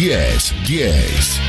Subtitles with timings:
[0.00, 1.40] 10 10.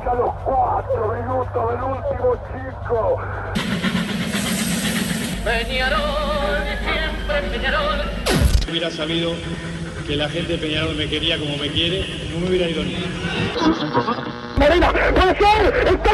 [0.00, 3.20] a los cuatro minutos del último chico.
[5.44, 6.00] Peñarol,
[6.82, 8.00] siempre Peñarol.
[8.68, 9.34] Hubiera sabido
[10.08, 12.96] que la gente Peñarol me quería como me quiere, no me hubiera ido ni.
[14.60, 16.10] Marina, puede ser, está,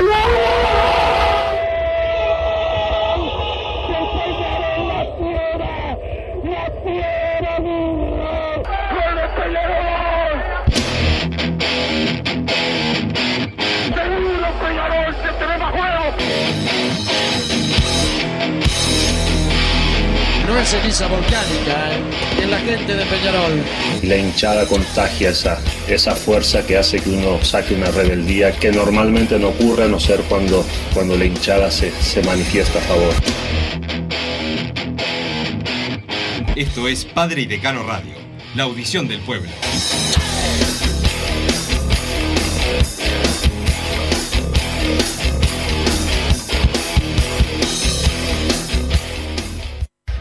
[0.00, 1.20] ¡No!
[20.46, 22.42] no es ceniza volcánica, ¿eh?
[22.42, 23.62] es la gente de Peñarol.
[24.02, 25.58] La hinchada contagia esa,
[25.94, 29.98] esa fuerza que hace que uno saque una rebeldía que normalmente no ocurre a no
[29.98, 33.14] ser cuando, cuando la hinchada se, se manifiesta a favor.
[36.56, 38.14] Esto es Padre y Decano Radio,
[38.54, 39.50] la audición del pueblo.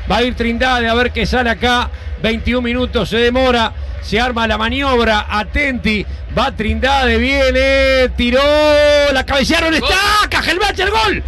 [0.10, 1.92] Va a ir Trindade a ver qué sale acá.
[2.24, 3.74] 21 minutos se demora.
[4.10, 5.28] Se arma la maniobra.
[5.30, 6.04] Atenti.
[6.36, 7.20] Va Trindade.
[7.20, 8.10] Viene.
[8.18, 8.42] Tiró.
[9.14, 9.72] La cabecearon.
[9.76, 10.28] Está.
[10.28, 11.24] Cajelmache el gol.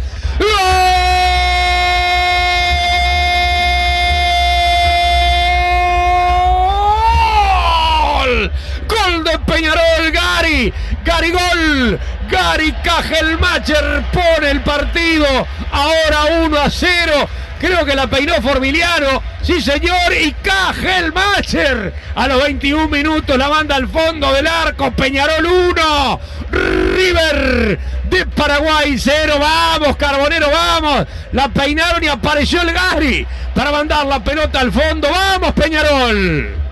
[8.18, 8.50] ¡Gol!
[8.88, 10.10] Gol de Peñarol.
[10.10, 10.74] Gary.
[11.04, 12.00] Gary gol.
[12.28, 15.46] Gary Cajelmacher pone el partido.
[15.70, 17.28] Ahora 1 a 0.
[17.62, 19.22] Creo que la peinó Formiliano.
[19.40, 20.12] Sí, señor.
[20.20, 21.94] Y Cajelmacher.
[22.16, 24.90] A los 21 minutos la manda al fondo del arco.
[24.90, 26.20] Peñarol 1.
[26.50, 27.78] River
[28.10, 29.36] de Paraguay 0.
[29.38, 31.06] Vamos, Carbonero, vamos.
[31.30, 33.24] La peinaron y apareció el Gary
[33.54, 35.08] para mandar la pelota al fondo.
[35.08, 36.71] Vamos, Peñarol.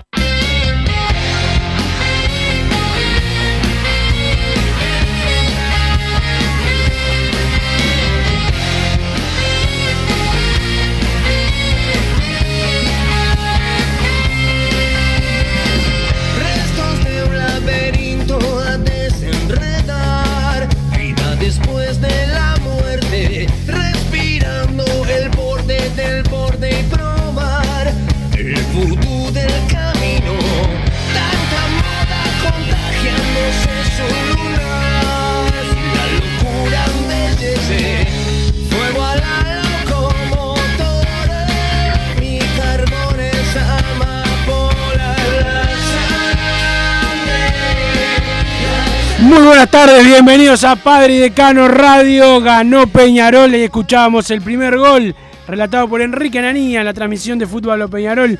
[49.31, 52.41] Muy buenas tardes, bienvenidos a Padre y Decano Radio.
[52.41, 55.15] Ganó Peñarol y escuchábamos el primer gol
[55.47, 58.37] relatado por Enrique Ananía en la transmisión de fútbol a Peñarol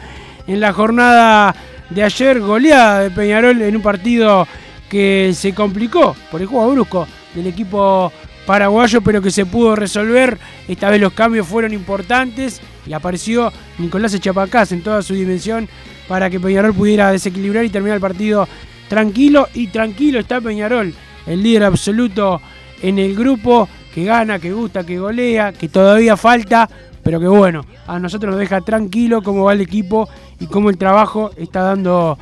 [0.48, 1.56] en la jornada
[1.90, 2.42] de ayer.
[2.42, 4.46] Goleada de Peñarol en un partido
[4.90, 8.12] que se complicó por el juego brusco del equipo
[8.46, 10.38] paraguayo, pero que se pudo resolver.
[10.68, 15.70] Esta vez los cambios fueron importantes y apareció Nicolás Echapacás en toda su dimensión
[16.10, 18.46] para que Peñarol pudiera desequilibrar y terminar el partido
[18.92, 20.94] tranquilo y tranquilo está Peñarol,
[21.26, 22.42] el líder absoluto
[22.82, 26.68] en el grupo, que gana, que gusta, que golea, que todavía falta,
[27.02, 30.10] pero que bueno, a nosotros nos deja tranquilo cómo va el equipo
[30.42, 32.18] y cómo el trabajo está dando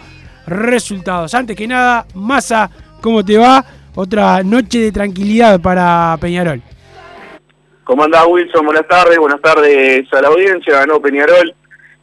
[0.45, 1.33] resultados.
[1.33, 2.69] Antes que nada, Massa,
[3.01, 3.65] ¿cómo te va?
[3.95, 6.61] Otra noche de tranquilidad para Peñarol.
[7.83, 8.63] ¿Cómo anda Wilson?
[8.63, 10.75] Buenas tardes, buenas tardes a la audiencia.
[10.75, 11.51] Ganó Peñarol,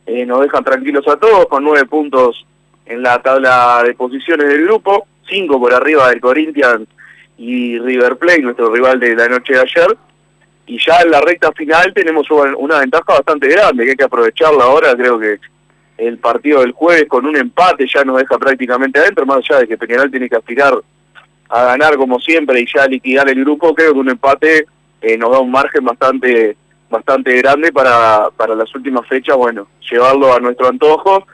[0.06, 2.44] eh, nos dejan tranquilos a todos con nueve puntos
[2.86, 6.88] en la tabla de posiciones del grupo, cinco por arriba del Corinthians
[7.36, 9.96] y River Plate, nuestro rival de la noche de ayer.
[10.66, 14.04] Y ya en la recta final tenemos una, una ventaja bastante grande que hay que
[14.04, 14.96] aprovecharla ahora.
[14.96, 15.38] Creo que
[15.98, 19.68] el partido del jueves con un empate ya nos deja prácticamente adentro, más allá de
[19.68, 20.74] que Peñarol tiene que aspirar
[21.48, 24.66] a ganar como siempre y ya liquidar el grupo, creo que un empate
[25.00, 26.56] eh, nos da un margen bastante
[26.88, 31.26] bastante grande para, para las últimas fechas, bueno, llevarlo a nuestro antojo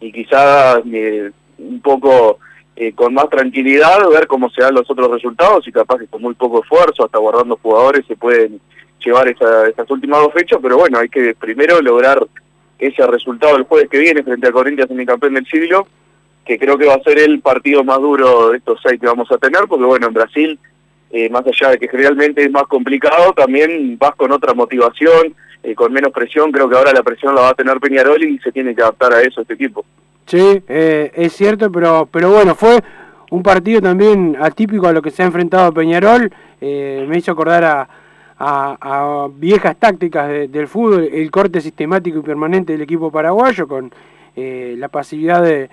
[0.00, 2.38] y quizás eh, un poco
[2.76, 6.22] eh, con más tranquilidad ver cómo se dan los otros resultados y capaz que con
[6.22, 8.60] muy poco esfuerzo, hasta guardando jugadores, se pueden
[9.04, 12.26] llevar esa, estas últimas dos fechas, pero bueno, hay que primero lograr
[12.78, 15.86] ese resultado el jueves que viene frente a Corinthians en el campeón del siglo,
[16.44, 19.30] que creo que va a ser el partido más duro de estos seis que vamos
[19.30, 20.58] a tener, porque bueno, en Brasil,
[21.10, 25.74] eh, más allá de que generalmente es más complicado, también vas con otra motivación, eh,
[25.74, 28.52] con menos presión, creo que ahora la presión la va a tener Peñarol y se
[28.52, 29.84] tiene que adaptar a eso este equipo.
[30.26, 32.80] Sí, eh, es cierto, pero, pero bueno, fue
[33.30, 37.64] un partido también atípico a lo que se ha enfrentado Peñarol, eh, me hizo acordar
[37.64, 37.88] a,
[39.34, 43.92] viejas tácticas del fútbol, el corte sistemático y permanente del equipo paraguayo con
[44.34, 45.68] eh, la pasividad de,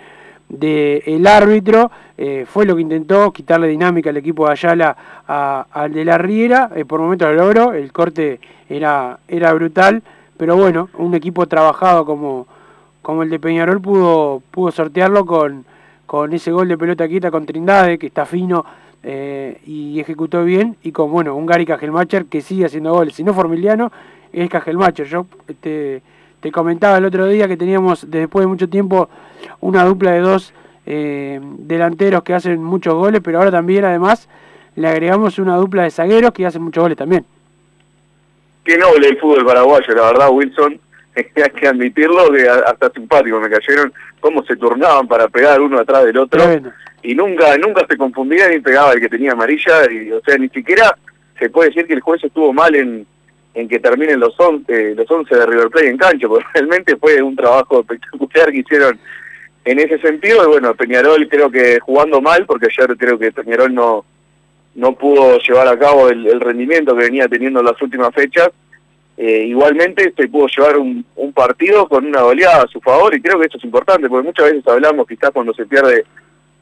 [0.50, 4.96] el árbitro, eh, fue lo que intentó quitarle dinámica al equipo de Ayala
[5.28, 8.40] al de la Riera, por momentos lo logró, el corte
[8.70, 10.02] era, era brutal,
[10.38, 12.48] pero bueno, un equipo trabajado como,
[13.02, 15.66] como el de Peñarol pudo, pudo sortearlo con,
[16.06, 18.66] con ese gol de pelota quieta con Trindade, que está fino
[19.04, 23.14] eh, y ejecutó bien, y con bueno, un Gary Cajelmacher que sigue haciendo goles.
[23.14, 23.92] Si no Formiliano,
[24.34, 25.06] es Cajelmacher.
[25.06, 25.28] Yo
[25.62, 26.02] te,
[26.48, 29.10] te, comentaba el otro día que teníamos después de mucho tiempo
[29.60, 30.54] una dupla de dos
[30.86, 34.30] eh, delanteros que hacen muchos goles, pero ahora también además
[34.76, 37.26] le agregamos una dupla de zagueros que hacen muchos goles también.
[38.64, 40.80] Qué noble el fútbol paraguayo, la verdad, Wilson.
[41.16, 46.06] Hay que admitirlo, que hasta simpático me cayeron, cómo se turnaban para pegar uno atrás
[46.06, 46.44] del otro
[47.02, 50.50] y nunca nunca se confundía ni pegaba el que tenía amarilla, y, o sea, ni
[50.50, 50.96] siquiera
[51.40, 53.08] se puede decir que el juez estuvo mal en,
[53.58, 57.22] en que terminen los 11 los 11 de River Plate en cancha, porque realmente fue
[57.22, 59.00] un trabajo espectacular que hicieron
[59.66, 63.74] en ese sentido, y bueno, Peñarol creo que jugando mal, porque ayer creo que Peñarol
[63.74, 64.06] no
[64.76, 68.50] no pudo llevar a cabo el, rendimiento que venía teniendo en las últimas fechas,
[69.18, 73.20] eh, igualmente se pudo llevar un, un partido con una goleada a su favor y
[73.20, 76.06] creo que eso es importante porque muchas veces hablamos quizás cuando se pierde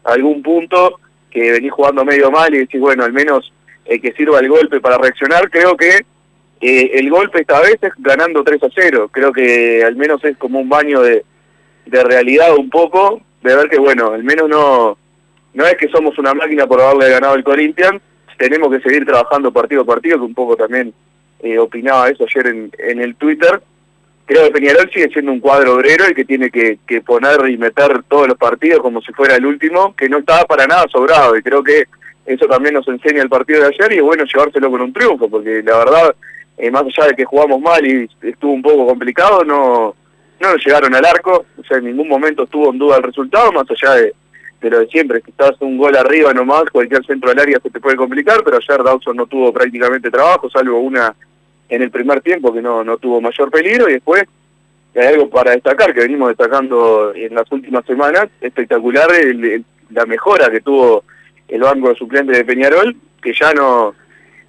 [0.05, 0.97] algún punto
[1.29, 3.51] que venís jugando medio mal y decís, bueno, al menos
[3.83, 5.49] eh, que sirva el golpe para reaccionar.
[5.49, 6.05] Creo que
[6.67, 9.09] eh, el golpe esta vez es ganando 3 a 0.
[9.11, 11.23] Creo que al menos es como un baño de,
[11.85, 14.97] de realidad un poco, de ver que, bueno, al menos no,
[15.53, 18.01] no es que somos una máquina por haberle ganado el Corinthians,
[18.37, 20.93] tenemos que seguir trabajando partido a partido, que un poco también
[21.39, 23.61] eh, opinaba eso ayer en, en el Twitter,
[24.25, 27.57] creo que Peñarol sigue siendo un cuadro obrero y que tiene que, que, poner y
[27.57, 31.37] meter todos los partidos como si fuera el último, que no estaba para nada sobrado.
[31.37, 31.85] Y creo que
[32.25, 35.29] eso también nos enseña el partido de ayer y es bueno llevárselo con un triunfo,
[35.29, 36.15] porque la verdad,
[36.57, 39.95] eh, más allá de que jugamos mal y estuvo un poco complicado, no
[40.39, 43.51] no nos llegaron al arco, o sea, en ningún momento estuvo en duda el resultado,
[43.51, 44.13] más allá de,
[44.61, 47.79] lo de siempre, si estás un gol arriba nomás, cualquier centro del área se te
[47.79, 51.15] puede complicar, pero ayer Dawson no tuvo prácticamente trabajo, salvo una
[51.69, 54.23] en el primer tiempo que no, no tuvo mayor peligro y después
[54.95, 59.07] hay algo para destacar que venimos destacando en las últimas semanas, espectacular
[59.91, 61.03] la mejora que tuvo
[61.47, 63.93] el banco de suplentes de Peñarol, que ya no,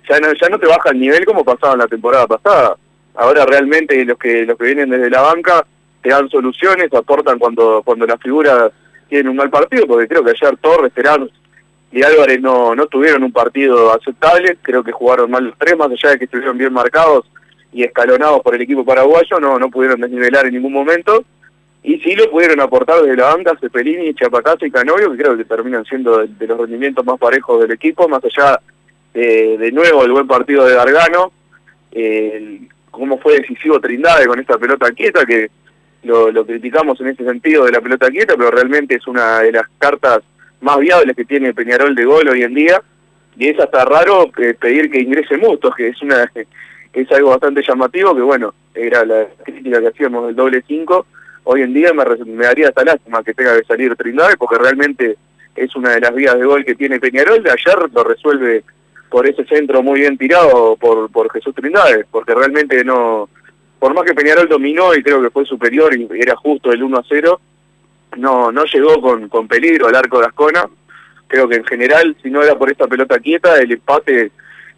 [0.09, 2.77] ya no, ya no te baja el nivel como pasaba en la temporada pasada.
[3.15, 5.67] Ahora realmente los que, los que vienen desde la banca
[6.03, 8.71] te dan soluciones, aportan cuando, cuando las figuras
[9.09, 11.31] tienen un mal partido, porque creo que ayer Torres, Terán
[11.93, 15.91] y Álvarez no, no tuvieron un partido aceptable, creo que jugaron mal los tres, más
[15.91, 17.25] allá de que estuvieron bien marcados
[17.73, 21.25] y escalonados por el equipo paraguayo, no, no pudieron desnivelar en ningún momento,
[21.83, 25.45] y sí lo pudieron aportar desde la banda Cepelini, Chapacasa y Canovio, que creo que
[25.45, 28.61] terminan siendo de, los rendimientos más parejos del equipo, más allá
[29.21, 31.33] de nuevo el buen partido de Gargano,
[31.93, 32.61] eh,
[32.91, 35.51] cómo fue decisivo Trindade con esta pelota quieta, que
[36.03, 39.53] lo, lo criticamos en ese sentido de la pelota quieta, pero realmente es una de
[39.53, 40.21] las cartas
[40.61, 42.83] más viables que tiene Peñarol de gol hoy en día,
[43.39, 46.31] y es hasta raro eh, pedir que ingrese Mustos, que es una
[46.93, 51.07] es algo bastante llamativo, que bueno, era la crítica que hacíamos del doble 5,
[51.45, 55.17] hoy en día me, me daría hasta lástima que tenga que salir Trindade, porque realmente
[55.55, 58.63] es una de las vías de gol que tiene Peñarol, de ayer lo resuelve
[59.17, 63.31] por ese centro muy bien tirado por, por Jesús Trindade, porque realmente no,
[63.79, 66.99] por más que Peñarol dominó y creo que fue superior y era justo el 1
[66.99, 67.41] a 0,
[68.19, 70.67] no, no llegó con, con peligro al arco de Ascona.
[71.29, 74.33] Creo que en general, si no era por esta pelota quieta, el empate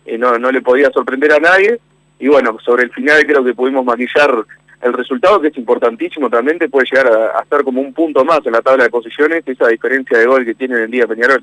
[0.07, 1.81] eh, no, no le podía sorprender a nadie.
[2.21, 4.45] Y bueno, sobre el final creo que pudimos maquillar
[4.83, 8.47] el resultado, que es importantísimo también, te puede llegar a, estar como un punto más
[8.47, 11.43] en la tabla de posiciones, esa diferencia de gol que tiene el día Peñarol.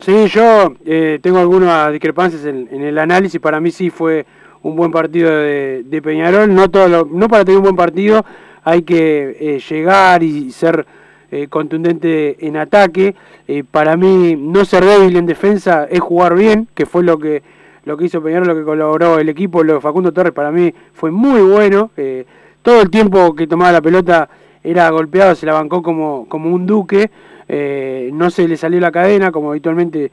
[0.00, 4.26] Sí, yo eh, tengo algunas discrepancias en, el análisis, para mí sí fue
[4.62, 8.24] un buen partido de, Peñarol, no, todo no para tener un buen partido
[8.64, 10.86] hay que eh, llegar y ser
[11.30, 13.14] eh, contundente en ataque.
[13.48, 17.42] Eh, para mí, no ser débil en defensa es jugar bien, que fue lo que
[17.84, 19.62] lo que hizo Peñarol, lo que colaboró el equipo.
[19.62, 21.90] Lo de Facundo Torres para mí fue muy bueno.
[21.96, 22.26] Eh,
[22.62, 24.28] todo el tiempo que tomaba la pelota
[24.62, 27.10] era golpeado, se la bancó como, como un duque.
[27.48, 30.10] No se le salió la cadena, como habitualmente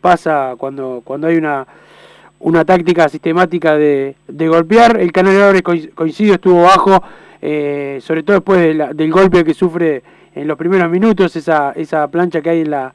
[0.00, 1.66] pasa cuando, cuando hay una,
[2.40, 5.00] una táctica sistemática de, de golpear.
[5.00, 5.62] El canal
[5.94, 7.02] coincidió, estuvo bajo,
[7.40, 10.02] sobre todo después del golpe que sufre
[10.34, 12.92] en los primeros minutos, esa, esa plancha que hay en la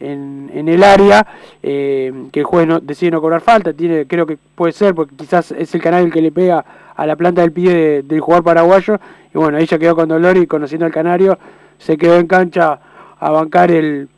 [0.00, 1.26] en, en el área,
[1.62, 5.14] eh, que el juez no, decide no cobrar falta, tiene creo que puede ser, porque
[5.16, 6.64] quizás es el canal el que le pega
[6.94, 8.98] a la planta del pie del jugador paraguayo,
[9.32, 11.38] y bueno, ella quedó con dolor y conociendo al canario,
[11.78, 12.78] se quedó en cancha
[13.18, 14.08] a bancar el,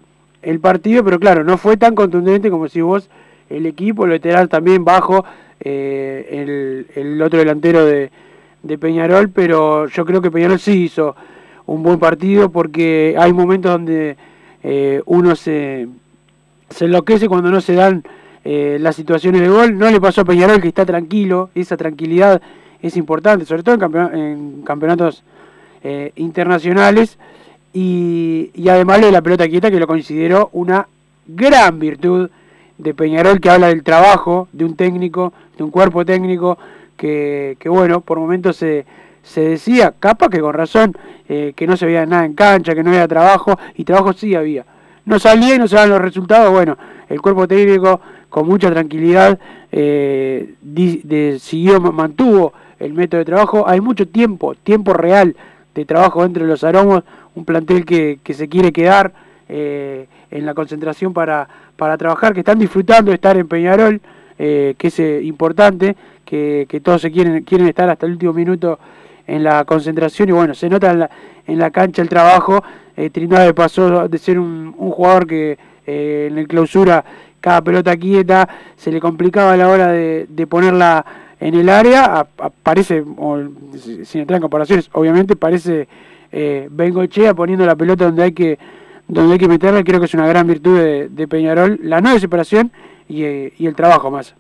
[0.42, 3.08] el partido, pero claro, no fue tan contundente como si vos,
[3.50, 5.24] el equipo, el lateral también bajo,
[5.60, 8.10] eh, el, el, otro delantero de,
[8.62, 11.16] de, Peñarol, pero yo creo que Peñarol sí hizo
[11.66, 14.16] un buen partido porque hay momentos donde
[14.62, 15.88] eh, uno se,
[16.70, 18.04] se enloquece cuando no se dan
[18.44, 19.76] eh, las situaciones de gol.
[19.76, 22.40] No le pasó a Peñarol que está tranquilo, esa tranquilidad
[22.80, 25.24] es importante, sobre todo en, campeon en campeonatos
[25.82, 27.18] eh, internacionales.
[27.73, 30.88] Y, y, además de la pelota quieta, que lo considero una
[31.26, 32.30] gran virtud
[32.78, 36.58] de Peñarol, que habla del trabajo de un técnico, de un cuerpo técnico,
[36.96, 38.87] que, que bueno, por momentos se,
[39.26, 40.96] se decía, capa que con razón,
[41.28, 44.35] eh, que no se veía nada en cancha, que no había trabajo, y trabajo sí
[44.35, 44.64] había.
[45.04, 49.38] No salía no se daban los resultados, bueno, el cuerpo técnico con mucha tranquilidad
[49.73, 50.54] eh,
[51.40, 55.35] siguió, mantuvo el método de trabajo, hay mucho tiempo, tiempo real
[55.75, 57.02] de trabajo entre los aromos,
[57.36, 59.12] un plantel que, que se quiere quedar
[59.48, 64.00] eh, en la concentración para, para trabajar, que están disfrutando de estar en Peñarol,
[64.38, 68.32] eh, que es eh, importante, que, que, todos se quieren, quieren estar hasta el último
[68.32, 68.78] minuto
[69.26, 70.28] en la concentración.
[70.28, 71.10] Y bueno, se nota en la,
[71.46, 72.64] en la cancha el trabajo,
[72.96, 77.04] eh, Trindade pasó de ser un, jugador que en el clausura
[77.40, 81.04] cada pelota quieta se le complicaba a la hora de, de ponerla
[81.38, 82.26] en el área,
[82.62, 83.04] parece,
[84.04, 85.86] sin entrar en comparaciones, obviamente parece
[86.33, 88.59] eh, Bengochea poniendo la pelota donde hay que
[89.09, 92.12] donde hay que meterla, creo que es una gran virtud de, de Peñarol, la no
[92.12, 92.73] desesperación
[93.09, 94.35] y, eh, y, el trabajo más.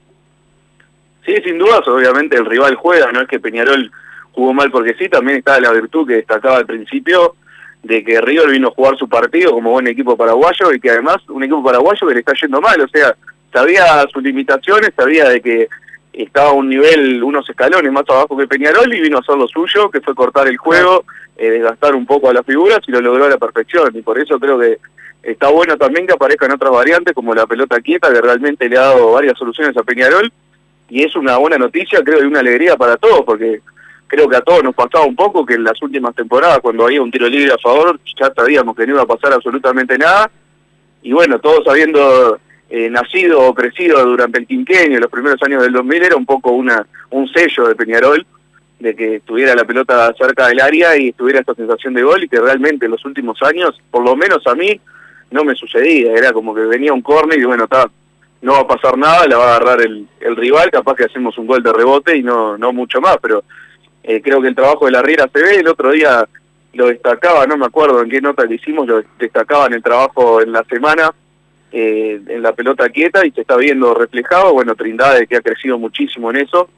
[1.24, 3.92] Sí, sin dudas, obviamente el rival juega, no es que Peñarol
[4.32, 7.36] jugó mal porque sí, también está la virtud que destacaba al principio
[7.82, 11.18] de que River vino a jugar su partido como buen equipo paraguayo y que además
[11.28, 13.14] un equipo paraguayo que le está yendo mal, o sea,
[13.52, 15.68] sabía sus limitaciones, sabía de que
[16.22, 19.46] estaba a un nivel, unos escalones más abajo que Peñarol y vino a hacer lo
[19.46, 21.04] suyo, que fue cortar el juego,
[21.36, 23.90] eh, desgastar un poco a las figuras y lo logró a la perfección.
[23.94, 24.78] Y por eso creo que
[25.22, 28.82] está bueno también que aparezcan otras variantes como la pelota quieta, que realmente le ha
[28.82, 30.32] dado varias soluciones a Peñarol.
[30.88, 33.60] Y es una buena noticia, creo, y una alegría para todos, porque
[34.06, 37.02] creo que a todos nos pasaba un poco que en las últimas temporadas, cuando había
[37.02, 40.30] un tiro libre a favor, ya sabíamos que no iba a pasar absolutamente nada.
[41.02, 45.72] Y bueno, todos habiendo eh, nacido o crecido durante el quinquenio, los primeros años del
[45.72, 48.26] 2000, era un poco una un sello de Peñarol,
[48.78, 52.28] de que tuviera la pelota cerca del área y tuviera esta sensación de gol y
[52.28, 54.80] que realmente en los últimos años, por lo menos a mí,
[55.30, 56.12] no me sucedía.
[56.12, 57.88] Era como que venía un córner y bueno, está,
[58.42, 61.38] no va a pasar nada, la va a agarrar el, el rival, capaz que hacemos
[61.38, 63.44] un gol de rebote y no, no mucho más, pero
[64.02, 66.28] eh, creo que el trabajo de la Riera se ve, el otro día
[66.74, 70.40] lo destacaba, no me acuerdo en qué nota le hicimos, lo destacaba en el trabajo
[70.42, 71.12] en la semana,
[71.72, 75.78] eh, en la pelota quieta y se está viendo reflejado, bueno, Trindade que ha crecido
[75.78, 76.68] muchísimo en eso,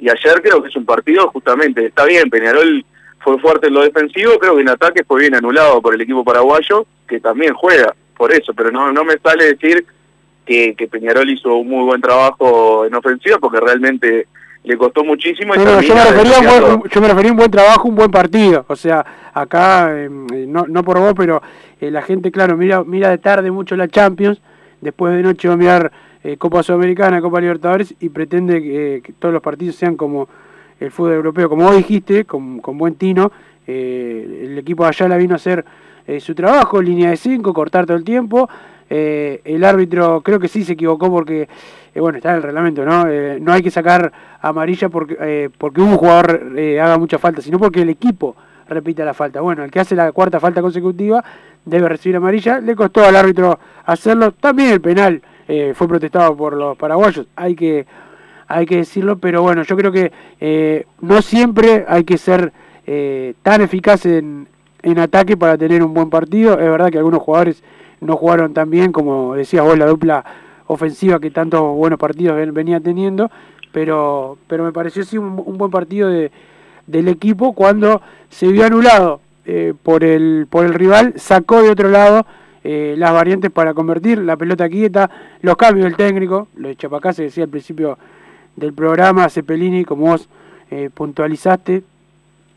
[0.00, 2.84] y ayer creo que es un partido justamente, está bien, Peñarol
[3.20, 6.24] fue fuerte en lo defensivo, creo que en ataque fue bien anulado por el equipo
[6.24, 9.84] paraguayo, que también juega por eso, pero no, no me sale decir
[10.46, 14.26] que, que Peñarol hizo un muy buen trabajo en ofensiva, porque realmente
[14.64, 15.54] le costó muchísimo.
[15.54, 17.94] Y yo, me refería a un buen, yo me refería a un buen trabajo, un
[17.94, 18.64] buen partido.
[18.68, 21.42] O sea, acá, eh, no, no por vos, pero
[21.80, 24.40] eh, la gente, claro, mira, mira de tarde mucho la Champions,
[24.80, 25.92] después de noche va a mirar
[26.24, 30.28] eh, Copa Sudamericana, Copa Libertadores y pretende que, que, todos los partidos sean como
[30.80, 31.48] el fútbol europeo.
[31.48, 33.32] Como vos dijiste, con, con buen tino,
[33.66, 35.64] el equipo de allá la vino a hacer
[36.20, 38.48] su trabajo, línea de 5, cortar todo el tiempo.
[38.90, 41.48] El árbitro creo que sí se equivocó porque
[41.94, 43.08] eh, bueno, está en el reglamento, ¿no?
[43.08, 47.42] Eh, no hay que sacar amarilla porque, eh, porque un jugador eh, haga mucha falta,
[47.42, 48.36] sino porque el equipo
[48.68, 49.40] repita la falta.
[49.40, 51.24] Bueno, el que hace la cuarta falta consecutiva
[51.64, 52.60] debe recibir amarilla.
[52.60, 54.32] Le costó al árbitro hacerlo.
[54.32, 57.26] También el penal eh, fue protestado por los paraguayos.
[57.34, 57.86] Hay que,
[58.46, 62.52] hay que decirlo, pero bueno, yo creo que eh, no siempre hay que ser
[62.86, 64.46] eh, tan eficaz en,
[64.82, 66.52] en ataque para tener un buen partido.
[66.52, 67.62] Es verdad que algunos jugadores
[68.00, 70.24] no jugaron tan bien, como decías vos, la dupla
[70.66, 73.30] ofensiva que tantos buenos partidos venía teniendo,
[73.72, 76.30] pero, pero me pareció sí un, buen partido de,
[76.86, 81.88] del equipo cuando se vio anulado eh, por, el, por el rival, sacó de otro
[81.88, 82.26] lado
[82.64, 85.08] eh, las variantes para convertir la pelota quieta,
[85.42, 87.98] los cambios del técnico, lo de Chapacá se decía al principio
[88.56, 90.28] del programa, Cepelini, como vos
[90.70, 91.82] eh, puntualizaste,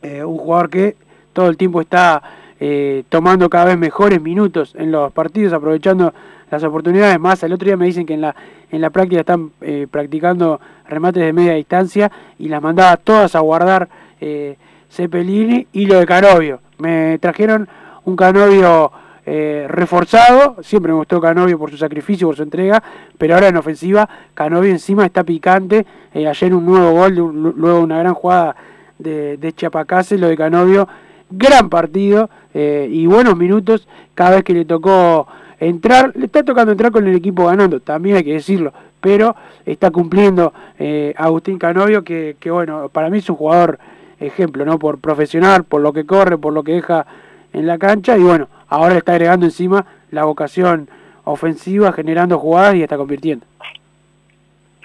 [0.02, 0.96] eh, un jugador que
[1.32, 2.22] todo el tiempo está
[2.64, 6.14] eh, tomando cada vez mejores minutos en los partidos, aprovechando
[6.52, 7.42] las oportunidades más.
[7.42, 8.36] El otro día me dicen que en la,
[8.72, 13.40] en la práctica están eh, practicando remates de media distancia y las mandaba todas a
[13.40, 13.90] guardar
[14.22, 14.58] eh,
[14.92, 16.60] Cepelini y lo de Canovio.
[16.78, 17.68] Me trajeron
[18.06, 18.92] un Canovio
[19.26, 22.84] eh, reforzado, siempre me gustó Canovio por su sacrificio, por su entrega,
[23.18, 25.86] pero ahora en ofensiva Canovio encima está picante.
[26.14, 27.16] Eh, ayer un nuevo gol,
[27.56, 28.56] luego una gran jugada
[29.00, 30.88] de, de Chiapacase, lo de Canovio.
[31.32, 35.28] Gran partido eh, y buenos minutos cada vez que le tocó
[35.60, 39.36] entrar, le está tocando entrar con el equipo ganando, también hay que decirlo, pero
[39.66, 43.80] está cumpliendo eh, Agustín Canovio, que, que, bueno, para mí es un jugador
[44.20, 44.78] ejemplo, ¿no?
[44.78, 47.06] Por profesional, por lo que corre, por lo que deja
[47.54, 50.90] en la cancha, y bueno, ahora está agregando encima la vocación
[51.24, 53.46] ofensiva, generando jugadas y está convirtiendo.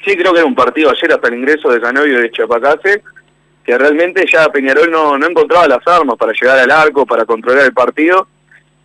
[0.04, 3.02] Sí, creo que era un partido ayer hasta el ingreso de Canovio de Chapacase,
[3.66, 7.64] que realmente ya Peñarol no, no encontraba las armas para llegar al arco, para controlar
[7.64, 8.28] el partido,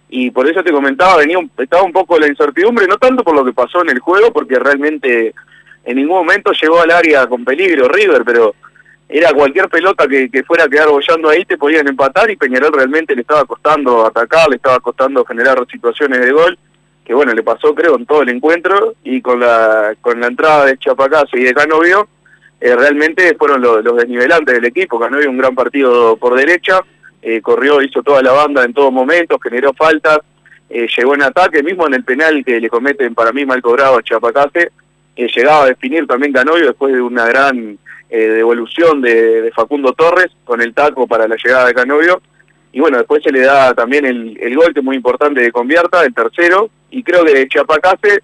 [0.10, 3.46] y por eso te comentaba, venía estaba un poco la incertidumbre, no tanto por lo
[3.46, 5.36] que pasó en el juego, porque realmente
[5.86, 8.56] en ningún momento llegó al área con peligro River, pero
[9.08, 13.14] era cualquier pelota que, fuera a quedar bollando ahí, te podían empatar y Peñarol realmente
[13.14, 16.58] le estaba costando atacar, le estaba costando generar situaciones de gol,
[17.06, 20.66] que bueno, le pasó creo en todo el encuentro, y con la, con la entrada
[20.66, 22.08] de Chapacase y de Canovio,
[22.62, 26.80] eh, realmente fueron los, desnivelantes del equipo, Canovio un gran partido por derecha,
[27.20, 30.20] eh, corrió, hizo toda la banda en todo momento, generó faltas,
[30.70, 33.98] eh, llegó en ataque, mismo en el penal que le cometen para mí mal cobrado
[33.98, 34.72] a Chapacase,
[35.16, 37.78] llegaba a definir también Canovio después de una gran
[38.10, 42.22] devolución de, Facundo Torres con el taco para la llegada de Canovio,
[42.74, 45.52] y bueno, después se le da también el, el gol que es muy importante de
[45.52, 48.22] Convierta, el tercero, y creo que Chapacase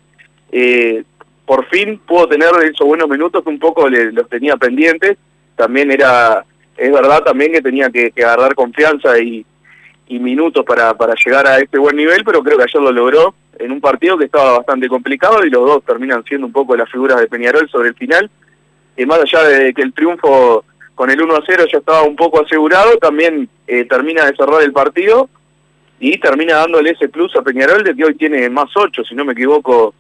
[1.48, 5.18] por fin pudo tener esos buenos minutos que un poco los tenía pendientes,
[5.56, 6.46] también era
[6.78, 9.46] es verdad también que tenía que, agarrar confianza y,
[10.10, 13.72] minutos para, para llegar a este buen nivel, pero creo que ayer lo logró en
[13.72, 17.20] un partido que estaba bastante complicado y los dos terminan siendo un poco las figuras
[17.20, 18.30] de Peñarol sobre el final.
[18.96, 20.64] Y más allá de que el triunfo
[20.96, 24.62] con el 1 a 0 ya estaba un poco asegurado, también eh, termina de cerrar
[24.62, 25.30] el partido
[26.00, 29.26] y termina dándole ese plus a Peñarol de que hoy tiene más 8, si no
[29.26, 29.94] me equivoco,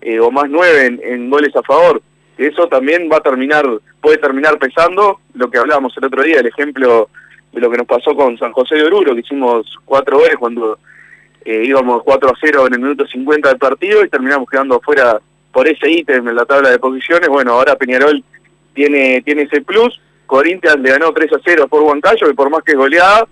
[0.00, 2.02] eh, o más 9 en goles a favor.
[2.38, 3.66] Eso también va a terminar,
[4.00, 7.10] puede terminar pesando, lo que hablábamos el otro día, el ejemplo
[7.52, 10.78] de lo que nos pasó con San José de Oruro, que hicimos cuatro goles cuando
[11.44, 15.20] eh, íbamos 4 a 0 en el minuto 50 del partido y terminamos quedando afuera
[15.52, 17.28] por ese ítem en la tabla de posiciones.
[17.28, 18.22] Bueno, ahora Peñarol
[18.74, 22.62] tiene, tiene ese plus, Corinthians le ganó 3 a 0 por Huancayo, que por más
[22.62, 23.26] que goleada,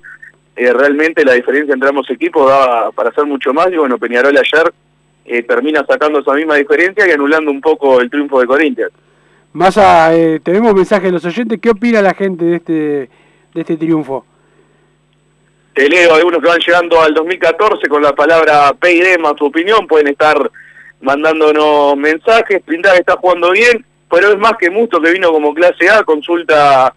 [0.57, 3.73] eh, realmente la diferencia entre ambos equipos daba para hacer mucho más.
[3.73, 4.73] Y bueno, Peñarol ayer
[5.29, 8.93] eh, termina sacando esa misma diferencia y anulando un poco el triunfo de Corinthians.
[9.53, 11.59] Massa, eh, tenemos mensaje de los oyentes.
[11.61, 14.25] ¿Qué opina la gente de este, de este triunfo?
[15.75, 19.87] Te leo algunos que van llegando al 2014 con la palabra PID más tu opinión.
[19.87, 20.51] Pueden estar
[21.01, 22.63] mandándonos mensajes.
[22.65, 26.05] Trindade está jugando bien, pero es más que Musto que vino como clase A.
[26.05, 26.95] Consulta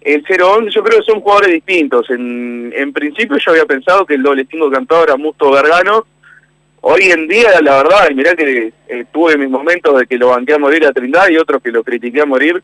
[0.00, 0.70] el 0-11.
[0.70, 2.08] Yo creo que son jugadores distintos.
[2.10, 6.06] En, en principio yo había pensado que el doble 5 cantado era Musto Gargano
[6.88, 10.28] Hoy en día, la verdad, y mirá que eh, tuve mis momentos de que lo
[10.28, 12.62] banqué a morir a Trindade y otros que lo critiqué a morir,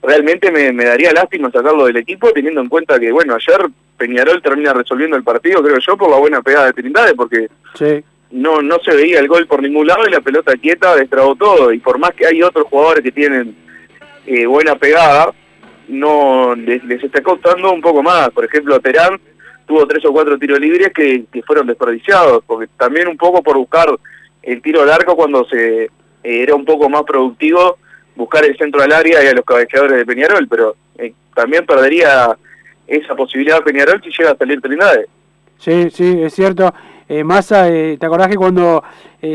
[0.00, 4.72] realmente me, daría lástima sacarlo del equipo teniendo en cuenta que, bueno, ayer Peñarol termina
[4.72, 7.48] resolviendo el partido, creo yo, por la buena pegada de Trindade, porque
[8.30, 11.72] no, no se veía el gol por ningún lado y la pelota quieta destrabó todo.
[11.72, 13.56] Y por más que hay otros jugadores que tienen
[14.24, 15.32] eh, buena pegada,
[15.88, 18.30] no les, les, está costando un poco más.
[18.30, 19.18] Por ejemplo, Terán
[19.66, 23.88] tuvo tres o cuatro tiros libres que, fueron desperdiciados, porque también un poco por buscar
[24.42, 25.90] el tiro al arco cuando se eh,
[26.22, 27.78] era un poco más productivo
[28.16, 32.36] buscar el centro al área y a los cabeceadores de Peñarol, pero eh, también perdería
[32.86, 35.06] esa posibilidad Peñarol si llega a salir Trindade.
[35.58, 36.72] Sí, sí, es cierto.
[37.08, 38.82] Eh, Massa, eh, ¿te acordás que cuando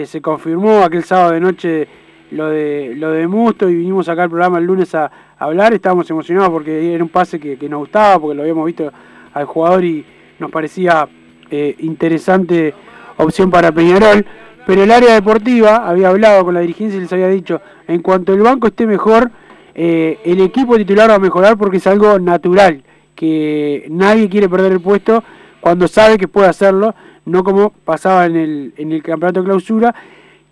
[0.05, 1.87] se confirmó aquel sábado de noche
[2.29, 6.07] lo de lo de Musto y vinimos acá al programa el lunes a, hablar, estábamos
[6.11, 8.91] emocionados porque era un pase que nos gustaba, porque lo habíamos visto
[9.33, 10.05] al jugador y,
[10.39, 11.07] nos parecía
[11.51, 12.73] eh, interesante
[13.17, 14.25] opción para Peñarol,
[14.65, 18.33] pero el área deportiva había hablado con la dirigencia y les había dicho, en cuanto
[18.33, 19.31] el banco esté mejor,
[19.75, 22.83] eh, el equipo titular va a mejorar porque es algo natural,
[23.15, 25.23] que nadie quiere perder el puesto
[25.59, 29.95] cuando sabe que puede hacerlo, no como pasaba en el, en el campeonato de clausura,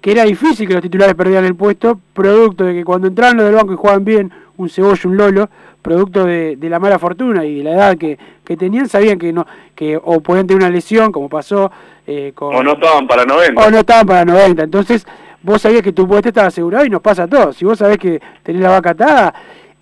[0.01, 3.45] que era difícil que los titulares perdieran el puesto, producto de que cuando entraban los
[3.45, 5.49] del banco y jugaban bien, un cebollo, un lolo,
[5.81, 8.17] producto de, la mala fortuna y de la edad que,
[8.57, 11.71] tenían, sabían que no que o podían tener una lesión, como pasó
[12.05, 12.53] eh, con...
[12.55, 13.65] O no estaban para 90.
[13.65, 14.63] O no estaban para 90.
[14.63, 15.05] Entonces,
[15.41, 17.55] vos sabías que tu puesto estaba asegurado y nos pasa a todos.
[17.55, 19.33] Si vos sabés que tenés la vaca atada,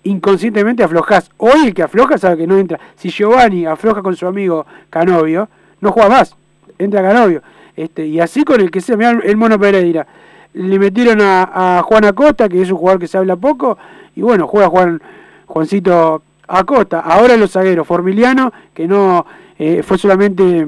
[0.04, 1.30] inconscientemente aflojás.
[1.38, 2.78] Hoy el que afloja sabe que no entra.
[2.94, 5.48] Si Giovanni afloja con su amigo Canovio,
[5.80, 6.36] no juega más.
[6.78, 7.42] Entra Canovio.
[7.74, 10.06] Este, y así con el que sea, mirá el Mono Pereira.
[10.54, 13.76] Le metieron a, a Juan Acosta, que es un jugador que se habla poco,
[14.16, 15.00] y bueno, juega Juan
[15.46, 17.00] Juancito Acosta.
[17.00, 19.26] Ahora los zagueros, Formiliano, que no
[19.58, 20.66] eh, fue solamente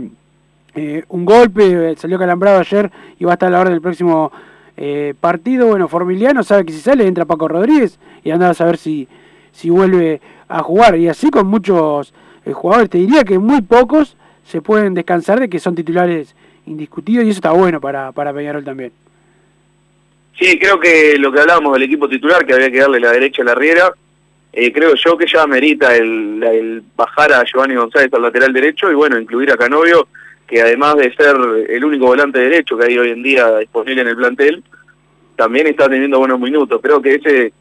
[0.75, 4.31] eh, un golpe, salió calambrado ayer y va a estar a la hora del próximo
[4.77, 5.69] eh, partido.
[5.69, 9.09] Bueno, Formiliano sabe que si sale entra Paco Rodríguez y anda a saber si,
[9.53, 10.97] si vuelve a jugar.
[10.97, 12.13] Y así con muchos
[12.53, 16.35] jugadores, te diría que muy pocos se pueden descansar de que son titulares
[16.67, 18.93] indiscutido y eso está bueno para, para Peñarol también.
[20.39, 23.43] Sí, creo que lo que hablábamos del equipo titular, que había que darle la derecha
[23.43, 23.93] a la Riera,
[24.53, 28.91] eh, creo yo que ya merita el, el, bajar a Giovanni González al lateral derecho
[28.91, 30.09] y bueno, incluir a Canovio,
[30.47, 31.37] que además de ser
[31.69, 34.63] el único volante derecho que hay hoy en día disponible en el plantel,
[35.37, 36.81] también está teniendo buenos minutos.
[36.83, 37.53] Creo que ese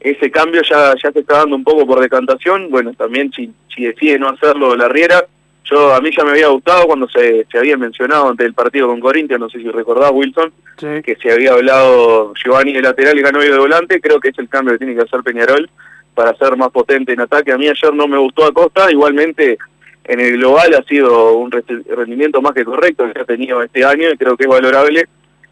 [0.00, 2.70] ese cambio ya, ya se está dando un poco por decantación.
[2.70, 5.24] Bueno, también si, si decide no hacerlo la Riera,
[5.70, 8.88] yo a mí ya me había gustado cuando se, se había mencionado ante el partido
[8.88, 13.22] con Corinthians, no sé si recordás Wilson, que se había hablado Giovanni de lateral y
[13.22, 15.68] Canovio de volante, creo que es el cambio que tiene que hacer Peñarol
[16.14, 17.52] para ser más potente en ataque.
[17.52, 19.58] A mí ayer no me gustó Acosta, igualmente
[20.04, 24.10] en el global ha sido un rendimiento más que correcto que ha tenido este año
[24.10, 25.06] y creo que es valorable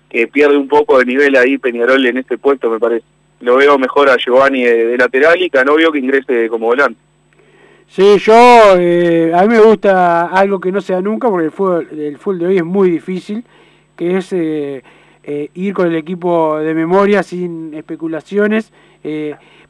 [0.09, 3.05] que pierde un poco de nivel ahí Peñarol en este puesto, me parece.
[3.41, 6.99] Lo veo mejor a Giovanni de, lateral y Canovio que ingrese como volante.
[7.89, 8.35] Sí, yo,
[8.79, 12.39] eh, a mí me gusta algo que no sea nunca, porque el fútbol, el fútbol
[12.41, 13.45] de hoy es muy difícil,
[13.95, 14.83] que es eh,
[15.23, 18.73] eh, ir con el equipo de memoria sin especulaciones.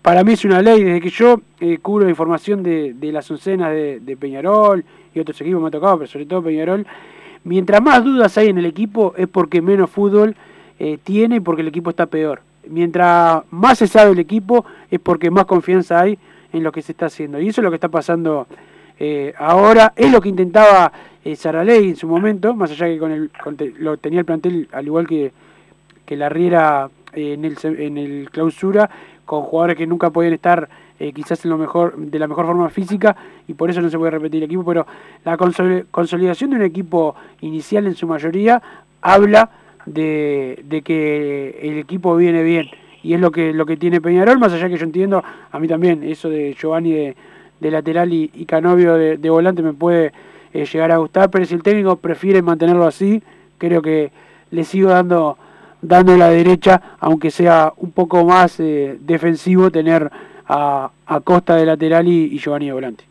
[0.03, 1.41] para mí es una ley, desde que yo
[1.83, 5.99] cubro la información de, de las oncenas de, Peñarol y otros equipos me ha tocado,
[5.99, 6.87] pero sobre todo Peñarol,
[7.45, 10.35] mientras más dudas hay en el equipo es porque menos fútbol
[11.05, 12.41] tiene y porque el equipo está peor.
[12.69, 16.19] Mientras más se sabe el equipo es porque más confianza hay
[16.53, 17.41] en lo que se está haciendo.
[17.41, 18.47] Y eso es lo que está pasando
[18.99, 19.93] eh, ahora.
[19.97, 20.93] Es lo que intentaba
[21.27, 23.31] eh, Saraley en su momento, más allá que con el
[23.79, 25.33] lo tenía el plantel al igual que,
[26.05, 28.89] que la Riera eh, en, el, en el clausura,
[29.25, 30.69] con jugadores que nunca podían estar
[31.01, 33.17] eh, quizás en lo mejor, de la mejor forma física
[33.49, 34.87] y por eso no se puede repetir el equipo, pero
[35.25, 38.63] la consolidación de un equipo inicial en su mayoría
[39.03, 39.51] habla
[39.85, 42.69] de, de que el equipo viene bien
[43.07, 45.69] y es lo que lo que tiene Peñarol, más allá que yo entiendo, a mí
[45.69, 47.15] también, eso de Giovanni
[47.61, 50.13] de, lateral y, Canovio de, volante me puede
[50.53, 53.23] eh, llegar a gustar, pero si el técnico prefiere mantenerlo así,
[53.59, 54.11] creo que
[54.51, 55.39] le sigo dando
[55.81, 60.11] dando la derecha, aunque sea un poco más eh, defensivo tener
[60.49, 63.05] a, a, Costa de lateral y, y, Giovanni de volante.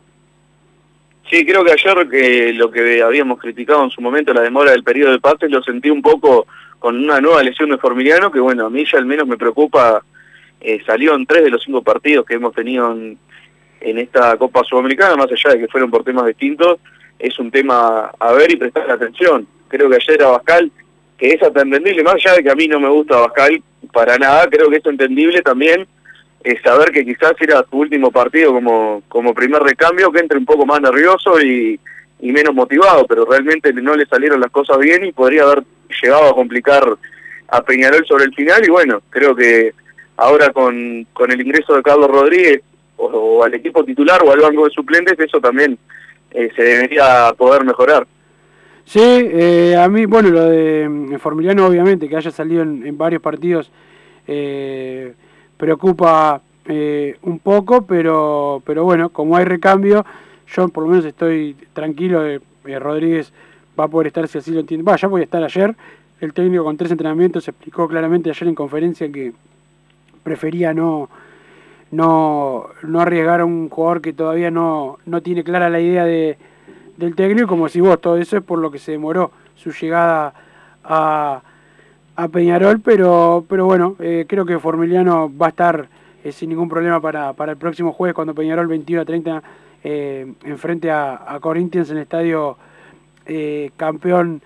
[1.30, 4.84] Sí, creo que ayer que lo que habíamos criticado en su momento, la demora del
[4.84, 6.46] periodo de pases, lo sentí un poco
[6.78, 10.02] con una nueva lesión de Formiliano, que bueno, a mí ya al menos me preocupa,
[10.60, 13.18] eh, salió en tres de los cinco partidos que hemos tenido en,
[13.80, 16.80] esta Copa Sudamericana, más allá de que fueron por temas distintos,
[17.18, 19.46] es un tema a ver y prestar atención.
[19.68, 20.72] Creo que ayer a Bascal,
[21.16, 23.62] que es entendible, más allá de que a mí no me gusta Bascal
[23.92, 25.86] para nada, creo que es entendible también
[26.46, 30.46] es saber que quizás era su último partido como, como primer recambio, que entre un
[30.46, 31.80] poco más nervioso y,
[32.20, 35.64] y menos motivado, pero realmente no le salieron las cosas bien y podría haber
[36.02, 36.84] llegado a complicar
[37.48, 39.72] a Peñarol sobre el final y bueno, creo que
[40.16, 42.62] ahora con, con el ingreso de Carlos Rodríguez
[42.96, 45.78] o, al equipo titular o al banco de suplentes, eso también
[46.30, 48.06] eh, se debería poder mejorar.
[48.84, 53.20] Sí, eh, a mí, bueno, lo de mm, Formiliano obviamente, que haya salido en, varios
[53.20, 53.70] partidos,
[54.26, 55.12] eh,
[55.56, 56.42] preocupa
[57.22, 60.04] un poco, pero, pero bueno, como hay recambio,
[60.48, 62.40] yo por lo menos estoy tranquilo de
[62.80, 63.32] Rodríguez
[63.78, 64.84] va a poder estar si así lo entiende.
[64.84, 65.74] Va, ya voy a estar ayer.
[66.20, 69.32] El técnico con tres entrenamientos explicó claramente ayer en conferencia que
[70.22, 71.08] prefería no,
[71.90, 76.38] no, no arriesgar a un jugador que todavía no, no tiene clara la idea de,
[76.96, 80.34] del técnico, como si vos, todo eso es por lo que se demoró su llegada
[80.82, 81.42] a,
[82.16, 85.88] a Peñarol, pero, pero bueno, eh, creo que Formiliano va a estar
[86.24, 89.42] eh, sin ningún problema para, para el próximo jueves cuando Peñarol 21 a 30
[89.84, 92.56] eh, enfrente a, a Corinthians en el estadio
[93.26, 94.42] eh, campeón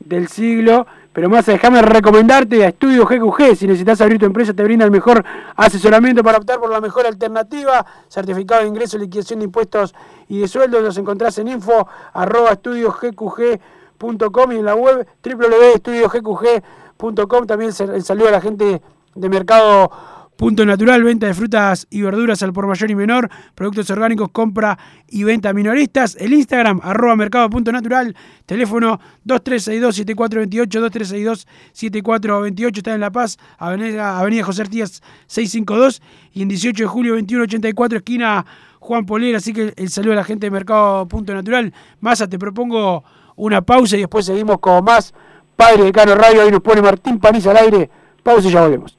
[0.00, 0.86] del siglo.
[1.12, 3.54] Pero más, déjame recomendarte a Estudio GQG.
[3.54, 7.06] Si necesitas abrir tu empresa, te brinda el mejor asesoramiento para optar por la mejor
[7.06, 7.86] alternativa.
[8.08, 9.94] Certificado de ingreso, liquidación de impuestos
[10.28, 10.82] y de sueldos.
[10.82, 17.46] Los encontrás en info arroba estudiogqg.com y en la web www.estudiogqg.com.
[17.46, 18.82] También el saludo a la gente
[19.14, 19.92] de Mercado
[20.36, 24.76] Punto Natural, venta de frutas y verduras al por mayor y menor, productos orgánicos, compra
[25.08, 26.16] y venta minoristas.
[26.18, 36.02] El Instagram, arroba mercado.natural, teléfono 2362-7428, 2362-7428, está en La Paz, Avenida, José Artías 652
[36.32, 38.44] y en 18 de julio 2184, esquina
[38.80, 39.38] Juan Polera.
[39.38, 41.72] Así que el saludo a la gente de Mercado Punto Natural.
[42.00, 43.04] Massa, te propongo
[43.36, 45.14] una pausa y después seguimos con más
[45.54, 46.42] Padre de Cano Radio.
[46.42, 47.88] Ahí nos pone Martín Paniza al aire.
[48.24, 48.98] Pausa y ya volvemos.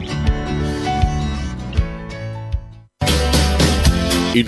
[4.33, 4.47] En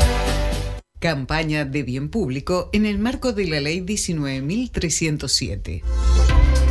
[1.01, 5.81] Campaña de bien público en el marco de la Ley 19.307.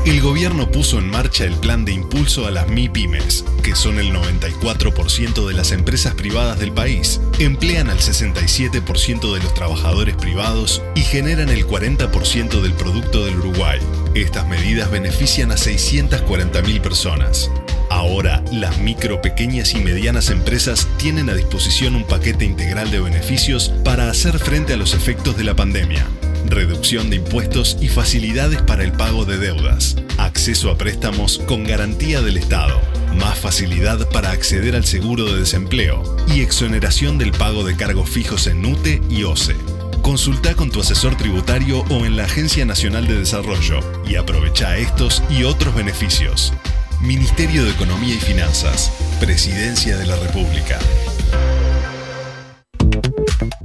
[0.06, 4.12] El gobierno puso en marcha el plan de impulso a las MIPYMES, que son el
[4.12, 11.00] 94% de las empresas privadas del país, emplean al 67% de los trabajadores privados y
[11.00, 13.80] generan el 40% del producto del Uruguay.
[14.14, 17.50] Estas medidas benefician a 640.000 personas.
[18.00, 23.74] Ahora, las micro, pequeñas y medianas empresas tienen a disposición un paquete integral de beneficios
[23.84, 26.06] para hacer frente a los efectos de la pandemia.
[26.46, 29.96] Reducción de impuestos y facilidades para el pago de deudas.
[30.16, 32.80] Acceso a préstamos con garantía del Estado.
[33.18, 36.16] Más facilidad para acceder al seguro de desempleo.
[36.34, 39.56] Y exoneración del pago de cargos fijos en NUTE y OCE.
[40.00, 45.22] Consulta con tu asesor tributario o en la Agencia Nacional de Desarrollo y aprovecha estos
[45.28, 46.54] y otros beneficios.
[47.02, 50.78] Ministerio de Economía y Finanzas, Presidencia de la República.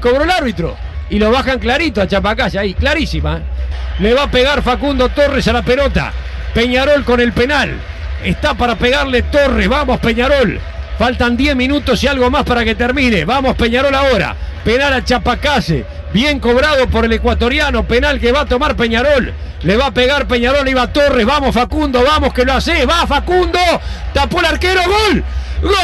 [0.00, 0.76] cobró el árbitro.
[1.08, 3.38] Y lo bajan clarito a Chapacaya ahí, clarísima.
[3.38, 3.42] ¿eh?
[3.98, 6.12] Le va a pegar Facundo Torres a la pelota.
[6.54, 7.76] Peñarol con el penal.
[8.24, 9.68] Está para pegarle Torres.
[9.68, 10.60] Vamos, Peñarol.
[10.98, 13.24] Faltan 10 minutos y algo más para que termine.
[13.24, 14.36] Vamos, Peñarol ahora.
[14.64, 15.84] Penal a Chapacase.
[16.12, 17.84] Bien cobrado por el ecuatoriano.
[17.84, 19.32] Penal que va a tomar Peñarol.
[19.62, 20.68] Le va a pegar Peñarol.
[20.68, 21.26] y va Torres.
[21.26, 22.02] Vamos, Facundo.
[22.04, 22.86] Vamos, que lo hace.
[22.86, 23.58] Va Facundo.
[24.12, 24.82] Tapó el arquero.
[24.82, 25.24] Gol.
[25.62, 25.74] Gol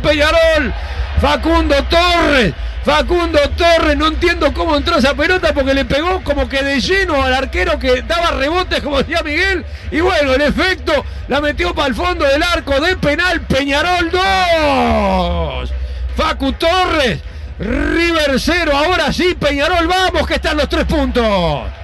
[0.00, 0.72] Peñarol.
[1.20, 2.54] Facundo Torres.
[2.84, 7.22] Facundo Torres, no entiendo cómo entró esa pelota porque le pegó como que de lleno
[7.22, 9.66] al arquero que daba rebotes, como decía Miguel.
[9.90, 15.72] Y bueno, el efecto la metió para el fondo del arco de penal Peñarol 2.
[16.16, 17.20] Facu Torres,
[17.58, 18.72] River 0.
[18.74, 21.79] Ahora sí, Peñarol, vamos que están los tres puntos.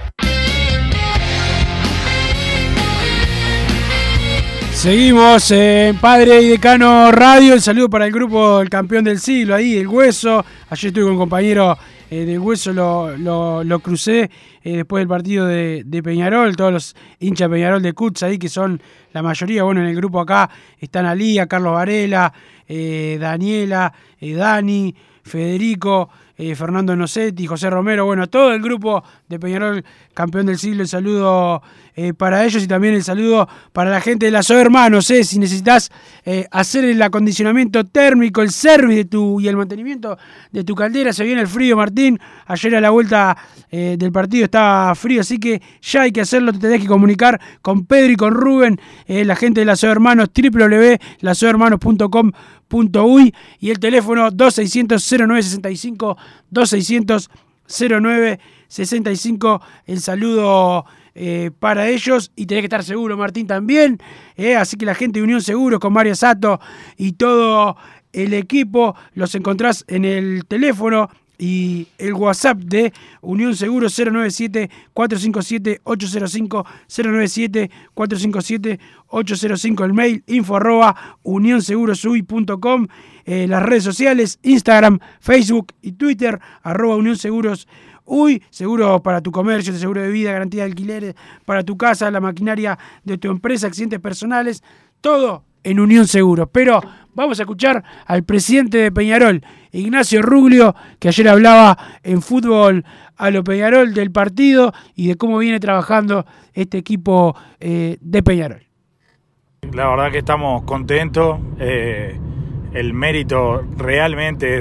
[4.77, 7.55] Seguimos en Padre y Decano Radio.
[7.55, 10.45] El saludo para el grupo El Campeón del Siglo, ahí, el Hueso.
[10.69, 11.75] Ayer estuve con un compañero
[12.11, 14.29] eh, del Hueso, lo, lo, lo crucé
[14.63, 16.55] eh, después del partido de, Peñarol.
[16.55, 18.79] Todos los hinchas de Peñarol de Cuts ahí, que son
[19.13, 19.63] la mayoría.
[19.63, 20.47] Bueno, en el grupo acá
[20.79, 22.31] están Alía, Carlos Varela,
[22.67, 26.07] eh, Daniela, Dani, Federico.
[26.55, 31.63] Fernando Nocetti, José Romero, bueno, todo el grupo de Peñarol, campeón del siglo, el saludo
[31.99, 35.09] eh, para ellos y también el saludo para la gente de la SO Hermanos.
[35.09, 35.89] Eh, si necesitas
[36.25, 40.15] eh, hacer el acondicionamiento térmico, el service y el mantenimiento
[40.51, 42.19] de tu caldera, se viene el frío, Martín.
[42.45, 43.35] Ayer a la vuelta
[43.69, 46.53] del partido estaba frío, así que ya hay que hacerlo.
[46.53, 50.29] Te tenés que comunicar con Pedro y con Rubén, la gente de la SO Hermanos,
[52.69, 56.17] www.lasohermanos.com.uy y el teléfono 2600 0965
[56.49, 57.29] 2600
[57.67, 59.61] 0965.
[59.85, 63.99] El saludo eh, para ellos y tenés que estar seguro, Martín, también.
[64.35, 66.59] Eh, así que la gente de Unión Seguros con Mario Sato
[66.97, 67.77] y todo
[68.13, 79.85] el equipo los encontrás en el teléfono y el WhatsApp de Unión Seguro 097-457-805, 097-457-805,
[79.85, 82.87] el mail info arroba unionsegurosui.com,
[83.25, 87.67] eh, las redes sociales, Instagram, Facebook y Twitter, arroba Unión Seguros
[88.09, 92.21] Uy, seguro para tu comercio, seguro de vida, garantía de alquileres, para tu casa, la
[92.21, 94.63] maquinaria de tu empresa, accidentes personales,
[95.01, 96.47] todo en Unión Seguro.
[96.47, 96.81] Pero
[97.13, 99.41] vamos a escuchar al presidente de Peñarol,
[99.71, 105.37] Ignacio Ruglio, que ayer hablaba en fútbol a lo Peñarol del partido y de cómo
[105.37, 108.63] viene trabajando este equipo eh, de Peñarol.
[109.73, 111.39] La verdad que estamos contentos.
[111.59, 112.19] Eh
[112.73, 114.57] el mérito realmente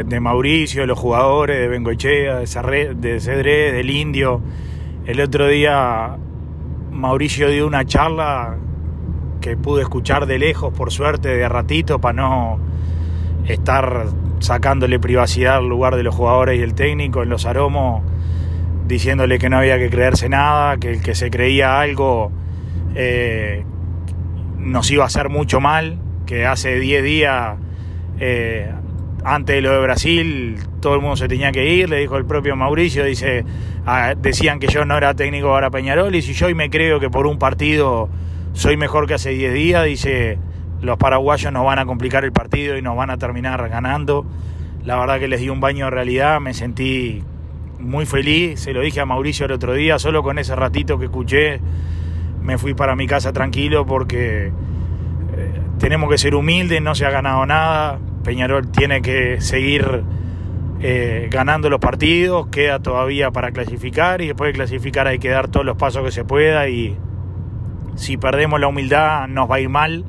[0.00, 4.40] es de, Mauricio, los jugadores, de Bengochea, de, de Cedré, del Indio.
[5.04, 6.16] El otro día
[6.92, 8.56] Mauricio dio una charla
[9.40, 12.58] que pude escuchar de lejos, por suerte, de ratito, para no
[13.46, 14.06] estar
[14.40, 18.02] sacándole privacidad al lugar de los jugadores y el técnico en los aromos,
[18.86, 22.32] diciéndole que no había que creerse nada, que el que se creía algo
[22.94, 23.64] eh,
[24.58, 27.56] nos iba a hacer mucho mal que hace 10 días,
[28.20, 28.70] eh,
[29.24, 32.24] antes de lo de Brasil, todo el mundo se tenía que ir, le dijo el
[32.24, 33.44] propio Mauricio, dice,
[33.84, 37.00] ah, decían que yo no era técnico para Peñarol, y si yo hoy me creo
[37.00, 38.08] que por un partido
[38.52, 40.38] soy mejor que hace 10 días, dice,
[40.80, 44.26] los paraguayos nos van a complicar el partido y nos van a terminar ganando.
[44.84, 47.22] La verdad que les di un baño de realidad, me sentí
[47.78, 51.06] muy feliz, se lo dije a Mauricio el otro día, solo con ese ratito que
[51.06, 51.60] escuché,
[52.42, 54.52] me fui para mi casa tranquilo porque
[55.80, 60.04] tenemos que ser humildes, no se ha ganado nada, Peñarol tiene que seguir
[60.80, 65.48] eh, ganando los partidos, queda todavía para clasificar y después de clasificar hay que dar
[65.48, 66.96] todos los pasos que se pueda y
[68.00, 70.04] si perdemos la humildad nos va a ir mal.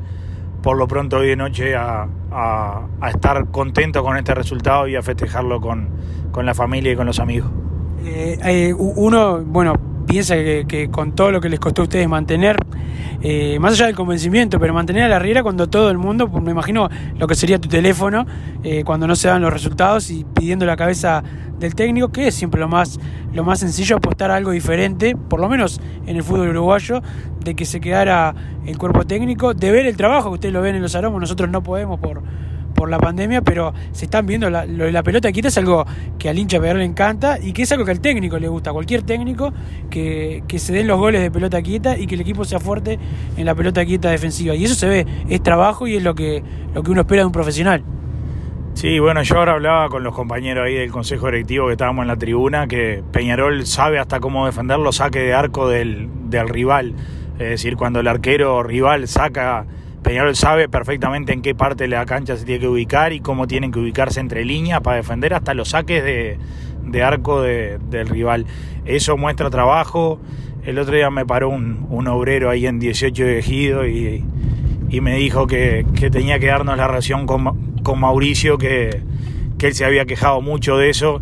[0.63, 5.01] Por lo pronto hoy de noche a, a, estar contento con este resultado y a
[5.01, 5.89] festejarlo con,
[6.31, 7.49] con la familia y con los amigos.
[8.05, 9.73] Eh, eh, uno, bueno,
[10.11, 12.57] piensa que, con todo lo que les costó a ustedes mantener,
[13.21, 16.43] eh, más allá del convencimiento, pero mantener a la Riera cuando todo el mundo, pues
[16.43, 18.25] me imagino lo que sería tu teléfono,
[18.63, 21.23] eh, cuando no se dan los resultados y pidiendo la cabeza
[21.59, 22.99] del técnico, que es siempre lo más,
[23.33, 27.01] lo más sencillo, apostar algo diferente, por lo menos en el fútbol uruguayo,
[27.43, 28.33] de que se quedara
[28.65, 31.49] el cuerpo técnico, de ver el trabajo que ustedes lo ven en los aromos, nosotros
[31.49, 32.21] no podemos por
[32.81, 35.85] por la pandemia, pero se están viendo la, lo de la pelota quieta es algo
[36.17, 38.71] que al hincha Peñarol le encanta y que es algo que al técnico le gusta,
[38.73, 39.53] cualquier técnico
[39.91, 42.97] que, que, se den los goles de pelota quieta y que el equipo sea fuerte
[43.37, 44.55] en la pelota quieta defensiva.
[44.55, 47.27] Y eso se ve, es trabajo y es lo que, lo que uno espera de
[47.27, 47.83] un profesional.
[48.73, 52.07] Sí, bueno, yo ahora hablaba con los compañeros ahí del Consejo Directivo que estábamos en
[52.07, 56.95] la tribuna, que Peñarol sabe hasta cómo defender los saques de arco del, del rival.
[57.39, 59.65] Es decir, cuando el arquero rival saca
[60.03, 63.47] Peñarol sabe perfectamente en qué parte de la cancha se tiene que ubicar y cómo
[63.47, 66.39] tienen que ubicarse entre líneas para defender hasta los saques de,
[66.83, 68.47] de arco de, del rival.
[68.85, 70.19] Eso muestra trabajo.
[70.63, 74.23] El otro día me paró un, un obrero ahí en 18 de Ejido y,
[74.89, 79.03] y me dijo que, que, tenía que darnos la relación con, con Mauricio, que,
[79.59, 81.21] que él se había quejado mucho de eso.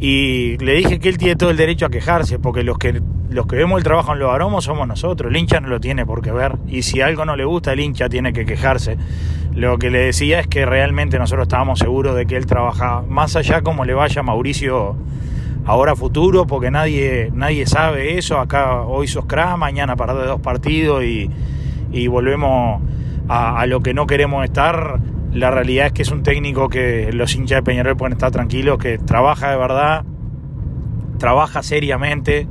[0.00, 3.46] Y le dije que él tiene todo el derecho a quejarse, porque los que los
[3.46, 6.22] que vemos el trabajo en los aromos somos nosotros, el hincha no lo tiene por
[6.22, 8.96] qué ver, y si algo no le gusta, el hincha tiene que quejarse.
[9.54, 13.36] Lo que le decía es que realmente nosotros estábamos seguros de que él trabaja más
[13.36, 14.96] allá como le vaya a Mauricio
[15.66, 20.40] ahora futuro, porque nadie, nadie sabe eso, acá hoy sos cra, mañana para de dos
[20.40, 21.30] partidos y,
[21.92, 22.80] y volvemos
[23.28, 25.00] a lo que no queremos estar.
[25.32, 28.78] La realidad es que es un técnico que los hinchas de Peñarol pueden estar tranquilos,
[28.78, 30.04] que trabaja de verdad,
[31.18, 32.46] trabaja seriamente,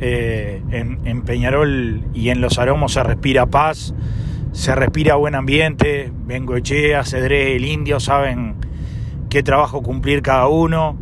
[0.00, 3.94] eh, en, Peñarol y en Los Aromos se respira paz,
[4.52, 6.12] se respira buen ambiente.
[6.26, 8.56] Bengoechea, Cedré, el Indio saben
[9.30, 10.96] qué trabajo cumplir cada uno.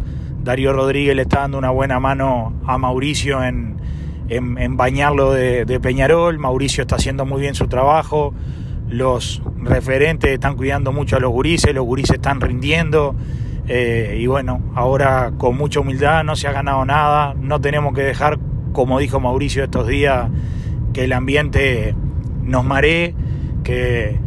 [0.44, 3.76] Darío Rodríguez le está dando una buena mano a Mauricio en,
[4.28, 6.38] en, bañarlo de, Peñarol.
[6.38, 8.34] Mauricio está haciendo muy bien su trabajo.
[8.92, 13.14] Los referentes están cuidando mucho a los gurises, los gurises están rindiendo.
[13.68, 17.34] Eh, y bueno, ahora con mucha humildad no se ha ganado nada.
[17.34, 18.38] No tenemos que dejar
[18.72, 20.28] como dijo Mauricio estos días,
[20.92, 21.94] que el ambiente
[22.42, 23.14] nos maree,
[23.62, 24.18] que,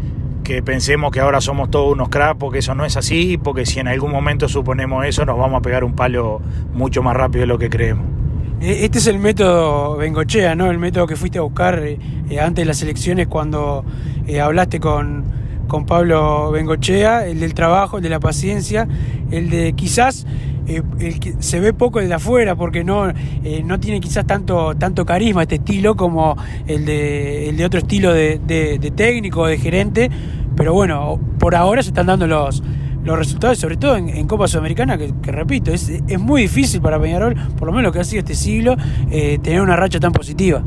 [0.43, 3.79] que pensemos que ahora somos todos unos crap, porque eso no es así, porque si
[3.79, 6.41] en algún momento suponemos eso, nos vamos a pegar un palo
[6.73, 8.14] mucho más rápido de lo que creemos.
[8.61, 10.71] Este es el método Bengochea, ¿no?
[10.71, 11.99] El método que fuiste a buscar eh,
[12.39, 13.83] antes de las elecciones cuando
[14.27, 15.25] eh, hablaste con,
[15.67, 18.87] con Pablo Bengochea, el del trabajo, el de la paciencia,
[19.29, 20.25] el de quizás
[20.67, 24.25] eh, el que se ve poco el de afuera porque no, eh, no tiene quizás
[24.25, 26.35] tanto, tanto carisma este estilo como
[26.65, 30.09] el de, el de otro estilo de, de técnico, de gerente,
[30.55, 32.63] pero bueno, por ahora se están dando los,
[33.05, 37.67] los resultados, sobre todo en, Copa Sudamericana, que, repito, es, muy difícil para Peñarol, por
[37.67, 38.75] lo menos que ha sido este siglo,
[39.11, 40.63] eh, tener una racha tan positiva.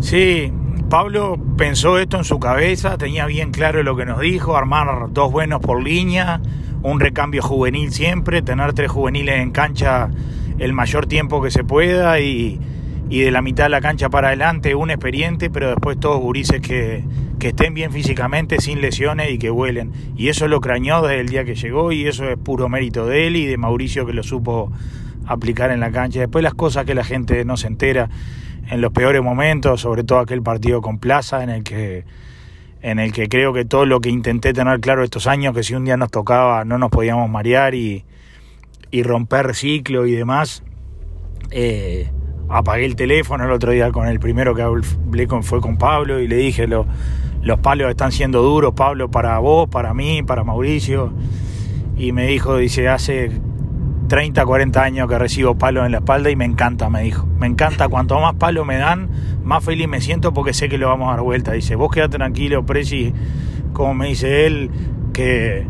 [0.00, 0.50] Sí,
[0.88, 5.30] Pablo pensó esto en su cabeza, tenía bien claro lo que nos dijo, armar dos
[5.30, 6.40] buenos por línea,
[6.82, 10.10] un recambio juvenil siempre, tener tres juveniles en cancha
[10.58, 12.58] el mayor tiempo que se pueda y,
[13.10, 16.62] y de la mitad de la cancha para adelante un experiente, pero después todos gurises
[16.62, 17.04] que,
[17.40, 19.92] que estén bien físicamente, sin lesiones y que vuelen.
[20.16, 23.26] Y eso lo crañó desde el día que llegó y eso es puro mérito de
[23.26, 24.70] él y de Mauricio que lo supo
[25.26, 26.20] aplicar en la cancha.
[26.20, 28.08] Después las cosas que la gente no se entera
[28.70, 32.04] en los peores momentos, sobre todo aquel partido con Plaza en el que
[32.82, 35.74] en el que creo que todo lo que intenté tener claro estos años, que si
[35.74, 38.04] un día nos tocaba no nos podíamos marear y,
[38.90, 40.62] y romper ciclo y demás,
[41.50, 42.10] eh,
[42.48, 46.28] apagué el teléfono el otro día con el primero que hablé fue con Pablo y
[46.28, 46.86] le dije, lo,
[47.42, 51.12] los palos están siendo duros, Pablo, para vos, para mí, para Mauricio.
[51.96, 53.30] Y me dijo, dice, hace
[54.08, 57.26] 30, 40 años que recibo palos en la espalda y me encanta, me dijo.
[57.38, 59.08] Me encanta, cuanto más palos me dan,
[59.42, 61.52] más feliz me siento porque sé que lo vamos a dar vuelta.
[61.52, 63.12] Dice, vos quedate tranquilo, Preci,
[63.72, 64.70] como me dice él,
[65.12, 65.66] que,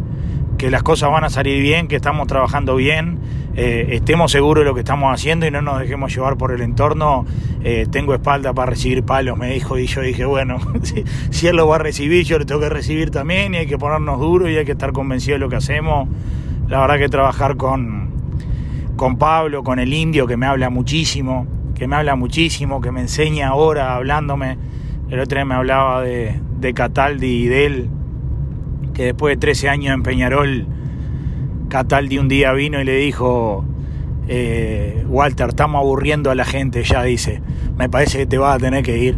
[0.61, 3.19] que las cosas van a salir bien, que estamos trabajando bien,
[3.57, 6.61] eh, estemos seguros de lo que estamos haciendo y no nos dejemos llevar por el
[6.61, 7.25] entorno.
[7.65, 10.59] Eh, tengo espalda para recibir palos, me dijo, y yo dije, bueno,
[11.31, 13.79] si, él lo va a recibir, yo lo tengo que recibir también y hay que
[13.79, 16.11] ponernos duros y hay que estar convencidos de lo que hacemos.
[16.69, 18.11] La verdad que trabajar con,
[18.97, 23.01] con Pablo, con el indio, que me habla muchísimo, que me habla muchísimo, que me
[23.01, 24.59] enseña ahora hablándome.
[25.09, 27.91] El otro día me hablaba de, de Cataldi y de él,
[29.01, 30.67] que después de 13 años en Peñarol,
[31.71, 33.65] Cataldi un día vino y le dijo,
[34.29, 37.41] eh, Walter, estamos aburriendo a la gente ya, dice,
[37.79, 39.17] me parece que te vas a tener que ir.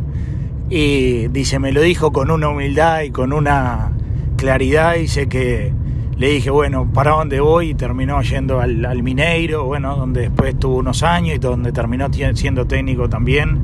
[0.71, 3.91] Y dice, me lo dijo con una humildad y con una
[4.37, 4.95] claridad.
[4.95, 5.73] Dice que
[6.17, 7.71] le dije, bueno, ¿para dónde voy?
[7.71, 12.69] Y terminó yendo al, Mineiro, bueno, donde después tuvo unos años y donde terminó siendo
[12.69, 13.59] técnico también.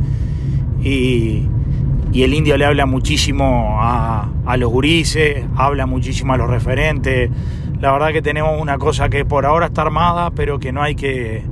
[0.83, 1.45] Y,
[2.13, 7.31] y el indio le habla muchísimo a, los gurises, habla muchísimo a los referentes.
[7.81, 10.95] La verdad que tenemos una cosa que por ahora está armada, pero que no hay
[10.95, 11.45] que,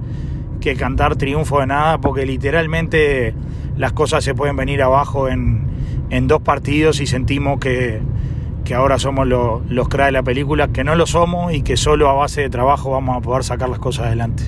[0.60, 3.34] que cantar triunfo de nada, porque literalmente
[3.76, 5.66] las cosas se pueden venir abajo en,
[6.10, 8.00] en dos partidos y sentimos que,
[8.64, 11.76] que ahora somos lo, los cracks de la película, que no lo somos y que
[11.76, 14.44] solo a base de trabajo vamos a poder sacar las cosas adelante.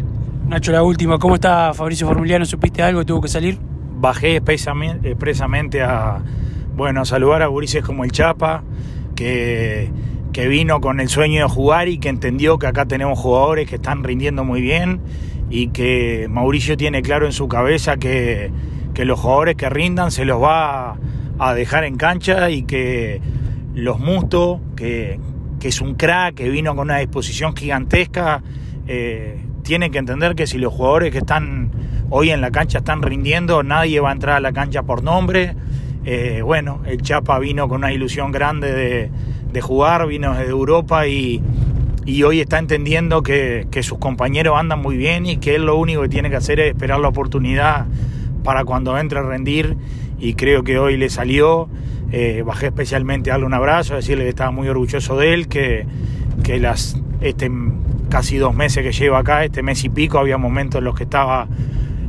[0.49, 2.47] Nacho, la última, ¿cómo está Fabricio Formuliano?
[2.47, 3.05] ¿Supiste algo?
[3.05, 3.59] ¿Tuvo que salir?
[3.99, 6.23] Bajé expresamente a,
[6.77, 8.63] bueno, a saludar a gurises como el Chapa,
[9.17, 9.91] que,
[10.33, 13.77] que vino con el sueño de jugar y que entendió que acá tenemos jugadores que
[13.77, 15.01] están rindiendo muy bien
[15.51, 18.51] y que Mauricio tiene claro en su cabeza que,
[18.95, 20.99] que los jugadores que rindan se los va
[21.39, 23.21] a dejar en cancha y que
[23.75, 25.19] los Musto, que,
[25.61, 28.43] que es un crack, que vino con una disposición gigantesca,
[28.87, 31.71] eh, tienen que entender que si los jugadores que están
[32.11, 35.55] hoy en la cancha están rindiendo, nadie va a entrar a la cancha por nombre.
[36.05, 39.11] Eh, bueno, el Chapa vino con una ilusión grande
[39.53, 41.43] de, jugar, vino desde Europa y,
[42.25, 46.09] hoy está entendiendo que, sus compañeros andan muy bien y que él lo único que
[46.09, 47.87] tiene que hacer es esperar la oportunidad
[48.45, 49.77] para cuando entre a rendir
[50.19, 51.69] y creo que hoy le salió.
[52.11, 55.49] Eh, bajé especialmente a darle un abrazo, a decirle que estaba muy orgulloso de él,
[55.49, 55.85] que,
[56.43, 57.51] que las, este
[58.09, 61.05] casi dos meses que llevo acá, este mes y pico, había momentos en los que
[61.05, 61.47] estaba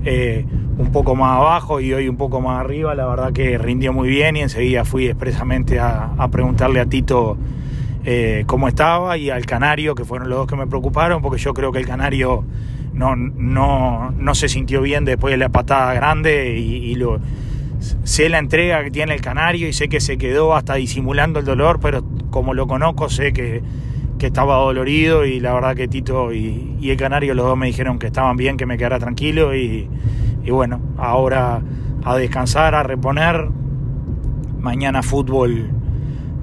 [0.05, 0.45] eh,
[0.77, 2.95] un poco más abajo y hoy un poco más arriba.
[2.95, 7.37] La verdad que rindió muy bien y enseguida fui expresamente a, preguntarle a Tito
[8.05, 11.53] eh, cómo estaba y al Canario, que fueron los dos que me preocuparon, porque yo
[11.53, 12.43] creo que el Canario
[12.93, 17.19] no, no, no se sintió bien después de la patada grande y, y lo
[18.03, 21.45] sé la entrega que tiene el canario y sé que se quedó hasta disimulando el
[21.45, 23.61] dolor, pero como lo conozco sé que,
[24.19, 27.97] que estaba dolorido y la verdad que Tito y, el canario los dos me dijeron
[27.97, 29.89] que estaban bien, que me quedara tranquilo y,
[30.51, 31.61] bueno, ahora
[32.03, 33.49] a descansar, a reponer.
[34.59, 35.69] Mañana fútbol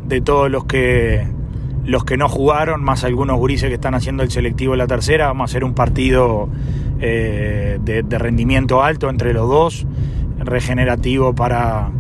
[0.07, 1.29] de todos los que
[1.85, 5.29] los que no jugaron, más algunos gurises que están haciendo el selectivo en la tercera.
[5.29, 6.49] Vamos a hacer un partido
[6.99, 9.87] eh, de rendimiento alto entre los dos
[10.39, 11.91] regenerativo para,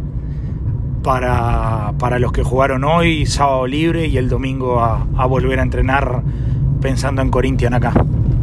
[1.07, 6.21] para, para, los que jugaron hoy, sábado libre y el domingo a, volver a entrenar
[6.83, 7.93] pensando en Corinthians acá.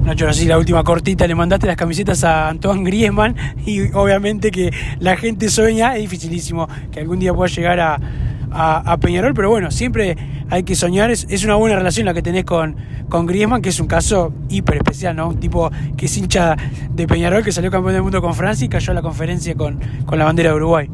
[0.05, 3.35] Nacho, así la última cortita, le mandaste las camisetas a Antoine Griezmann
[3.65, 9.33] y obviamente que la gente sueña, es dificilísimo que algún día pueda llegar a Peñarol,
[9.33, 10.15] pero bueno, siempre
[10.49, 12.77] hay que soñar, es, es, una buena relación la que tenés con,
[13.09, 15.27] con Griezmann, que es un caso hiper especial, ¿no?
[15.27, 16.55] Un tipo que es hincha
[16.91, 19.81] de Peñarol, que salió campeón del mundo con Francia y cayó a la conferencia con,
[20.05, 20.89] con la bandera de Uruguay.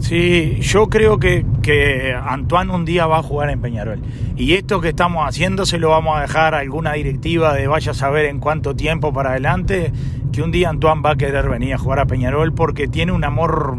[0.00, 4.00] Sí, yo creo que, que, Antoine un día va a jugar en Peñarol.
[4.36, 7.90] Y esto que estamos haciendo se lo vamos a dejar a alguna directiva de vaya
[7.90, 9.92] a saber en cuánto tiempo para adelante,
[10.32, 13.24] que un día Antoine va a querer venir a jugar a Peñarol porque tiene un
[13.24, 13.76] amor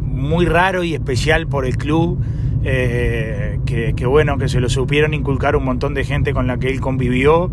[0.00, 2.18] muy raro y especial por el club.
[2.62, 6.68] Eh, que, bueno, que se lo supieron inculcar un montón de gente con la que
[6.68, 7.50] él convivió.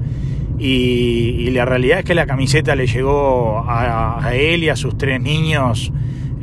[0.58, 4.98] Y, y la realidad es que la camiseta le llegó a él y a sus
[4.98, 5.92] tres niños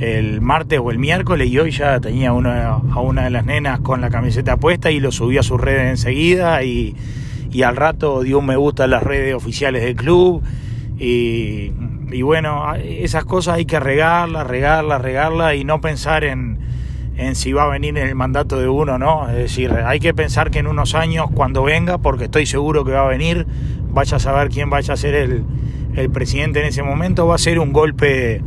[0.01, 4.01] el martes o el miércoles y hoy ya tenía a una de las nenas con
[4.01, 6.97] la camiseta puesta y lo subió a sus redes enseguida y,
[7.53, 10.43] y al rato dio un me gusta en las redes oficiales del club
[10.99, 11.73] y,
[12.11, 16.59] y bueno, esas cosas hay que regarlas, regarlas, regarlas y no pensar en,
[17.17, 19.29] en si va a venir en el mandato de uno, ¿no?
[19.29, 22.93] Es decir, hay que pensar que en unos años, cuando venga, porque estoy seguro que
[22.93, 23.47] va a venir,
[23.93, 25.45] vaya a saber quién vaya a ser el,
[25.97, 28.43] el presidente en ese momento, va a ser un golpe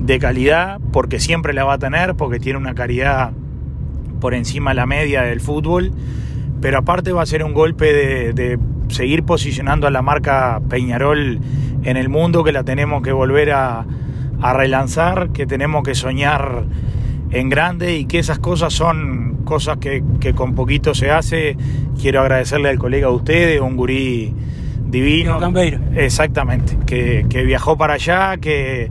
[0.00, 3.32] de calidad, porque siempre la va a tener, porque tiene una calidad
[4.20, 5.92] por encima de la media del fútbol,
[6.60, 11.40] pero aparte va a ser un golpe de, de seguir posicionando a la marca Peñarol
[11.84, 13.86] en el mundo, que la tenemos que volver a,
[14.42, 16.64] a relanzar, que tenemos que soñar
[17.30, 21.56] en grande y que esas cosas son cosas que, que, con poquito se hace.
[22.00, 24.34] Quiero agradecerle al colega de ustedes, un gurí
[24.86, 25.38] divino.
[25.38, 25.78] Campeiro.
[25.94, 28.90] Exactamente, que, que, viajó para allá, que,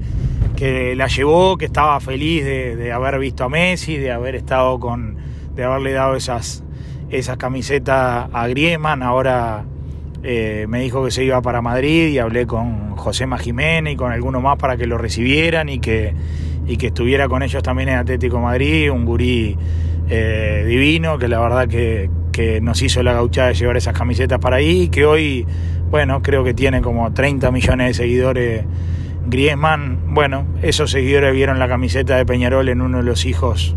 [0.60, 5.16] que la llevó, que estaba feliz de, haber visto a Messi, de haber estado con,
[5.55, 6.66] de haberle dado esas,
[7.10, 9.01] esas camisetas a Griezmann.
[9.01, 9.64] Ahora
[10.22, 14.12] eh, me dijo que se iba para Madrid y hablé con José Jiménez y con
[14.12, 16.14] alguno más para que lo recibieran y que
[16.68, 19.57] y que estuviera con ellos también en Atlético Madrid, un gurí
[20.07, 24.38] eh, divino, que la verdad que, que, nos hizo la gauchada de llevar esas camisetas
[24.38, 25.47] para ahí, que hoy,
[25.89, 28.66] bueno, creo que tiene como 30 millones de seguidores
[29.30, 33.75] Griezmann, bueno, esos seguidores vieron la camiseta de Peñarol en uno de los hijos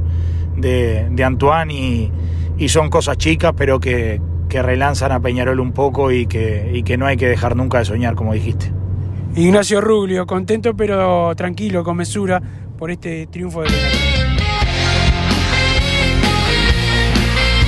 [0.57, 6.13] de, de Antoine y, son cosas chicas, pero que, que, relanzan a Peñarol un poco
[6.13, 8.73] y que, no hay que dejar nunca de soñar, como dijiste.
[9.35, 12.41] Ignacio Ruglio, contento pero tranquilo, con mesura
[12.79, 14.13] por este triunfo de Peñarol.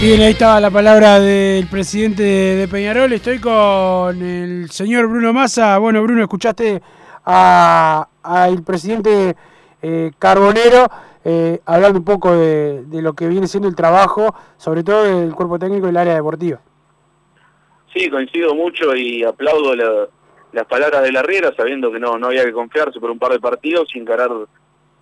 [0.01, 3.13] Bien, ahí estaba la palabra del presidente de Peñarol.
[3.13, 5.79] Estoy con el señor Bruno Massa.
[5.79, 6.83] Bueno, Bruno, escuchaste
[7.25, 9.37] al presidente
[9.83, 10.87] eh, Carbonero
[11.25, 15.35] eh, hablando un poco de, de, lo que viene siendo el trabajo, sobre todo del
[15.35, 16.61] cuerpo técnico del área deportiva.
[17.95, 20.09] Sí, coincido mucho y aplaudo la,
[20.53, 23.33] las palabras de la Riera, sabiendo que no, no había que confiarse por un par
[23.33, 24.31] de partidos y encarar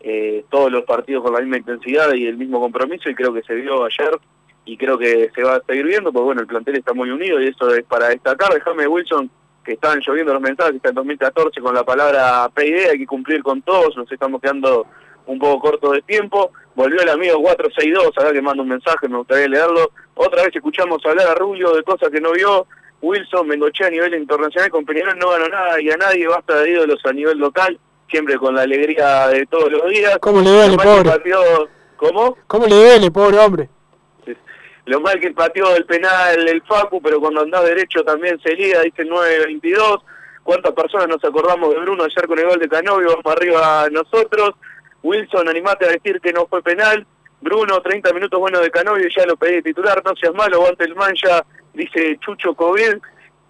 [0.00, 3.42] eh, todos los partidos con la misma intensidad y el mismo compromiso, y creo que
[3.42, 4.18] se vio ayer
[4.64, 7.40] y creo que se va a seguir viendo, porque bueno, el plantel está muy unido
[7.40, 8.52] y eso es para destacar.
[8.54, 9.28] Déjame, Wilson,
[9.64, 13.42] que están lloviendo los mensajes, está en 2014 con la palabra PID, hay que cumplir
[13.42, 14.86] con todos, nos estamos quedando
[15.26, 16.50] un poco cortos de tiempo.
[16.74, 19.90] Volvió el amigo 462, acá que manda un mensaje, me gustaría leerlo.
[20.14, 22.66] Otra vez escuchamos hablar a Rubio de cosas que no vio.
[23.02, 26.70] Wilson Mengoche a nivel internacional con Peñarol no ganó nada y a nadie basta de
[26.70, 30.18] ídolos a nivel local, siempre con la alegría de todos los días.
[30.20, 31.10] ¿Cómo le duele, pobre?
[31.96, 32.36] ¿Cómo?
[32.46, 33.68] ¿Cómo le duele, pobre hombre?
[34.86, 38.80] Lo mal que pateó el penal el Facu, pero cuando andás derecho también se liga,
[38.82, 40.02] dice 9-22.
[40.42, 43.08] ¿Cuántas personas nos acordamos de Bruno ayer con el gol de Canovio?
[43.10, 44.54] Vamos arriba nosotros.
[45.02, 47.06] Wilson, animate a decir que no fue penal.
[47.40, 50.84] Bruno, 30 minutos bueno de Canovio, ya lo pedí de titular, no seas malo, aguante
[50.84, 52.98] el mancha, dice Chucho COVID.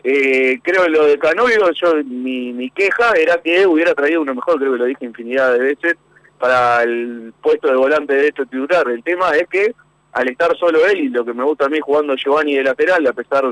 [0.05, 4.59] Eh, creo lo de Canovio, yo mi, mi queja era que hubiera traído uno mejor,
[4.59, 5.97] creo que lo dije infinidad de veces,
[6.39, 8.89] para el puesto de volante derecho titular.
[8.89, 9.74] El tema es que
[10.13, 13.07] al estar solo él y lo que me gusta a mí jugando Giovanni de lateral,
[13.07, 13.45] a pesar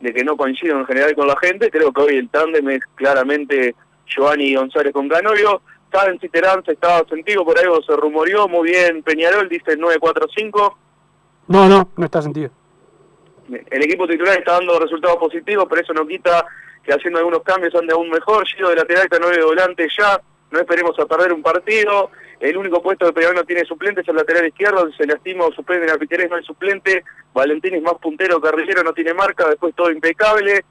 [0.00, 2.82] de que no coincido en general con la gente, creo que hoy el tándem es
[2.94, 3.74] claramente
[4.06, 5.62] Giovanni González con Canovio.
[5.92, 10.74] Saben si Terán se estaba sentido, por algo se rumoreó, muy bien Peñarol, dice 9-4-5.
[11.48, 12.50] No, no, no está sentido.
[13.48, 16.44] El equipo titular está dando resultados positivos, pero eso no quita
[16.82, 18.46] que haciendo algunos cambios ande aún mejor.
[18.46, 22.10] Giro de lateral, Canovio de volante ya, no esperemos a perder un partido.
[22.38, 25.52] El único puesto de Peñarol no tiene suplente es el lateral izquierdo, se lastima o
[25.52, 27.04] suspende a Piterés, no hay suplente.
[27.32, 30.64] Valentín es más puntero, Carrillero no tiene marca, después todo impecable.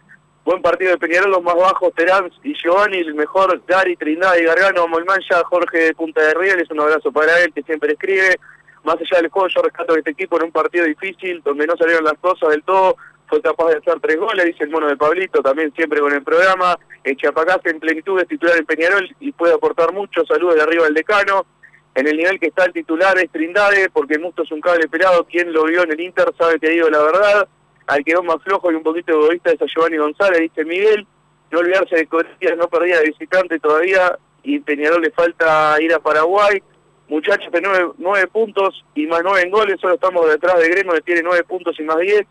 [0.44, 4.46] Buen partido de Peñarol, los más bajos, Terán y Giovanni, el mejor Gary, Trindade y
[4.46, 8.38] Gargano, Molmancha, Jorge de Punta de Rieles, un abrazo para él que siempre escribe.
[8.84, 11.76] Más allá del juego, yo rescato a este equipo en un partido difícil, donde no
[11.76, 12.96] salieron las cosas del todo,
[13.28, 16.24] fue capaz de hacer tres goles, dice el mono de Pablito, también siempre con el
[16.24, 16.78] programa.
[17.18, 20.26] Chapacás en plenitud es titular en Peñarol y puede aportar mucho.
[20.26, 21.46] Saludos de arriba del decano.
[21.94, 25.26] En el nivel que está el titular es Trindade, porque Musto es un cable pelado.
[25.26, 27.48] Quien lo vio en el Inter sabe que digo la verdad.
[27.88, 31.06] Al quedó más flojo y un poquito egoísta es a Giovanni González, dice Miguel.
[31.52, 34.18] No olvidarse de Corinthians, no perdía de visitante todavía.
[34.44, 36.62] Y Peñarol le falta ir a Paraguay.
[37.08, 39.80] Muchachos de nueve, nueve puntos y más nueve en goles.
[39.80, 42.26] Solo estamos detrás de Gremio, que tiene nueve puntos y más diez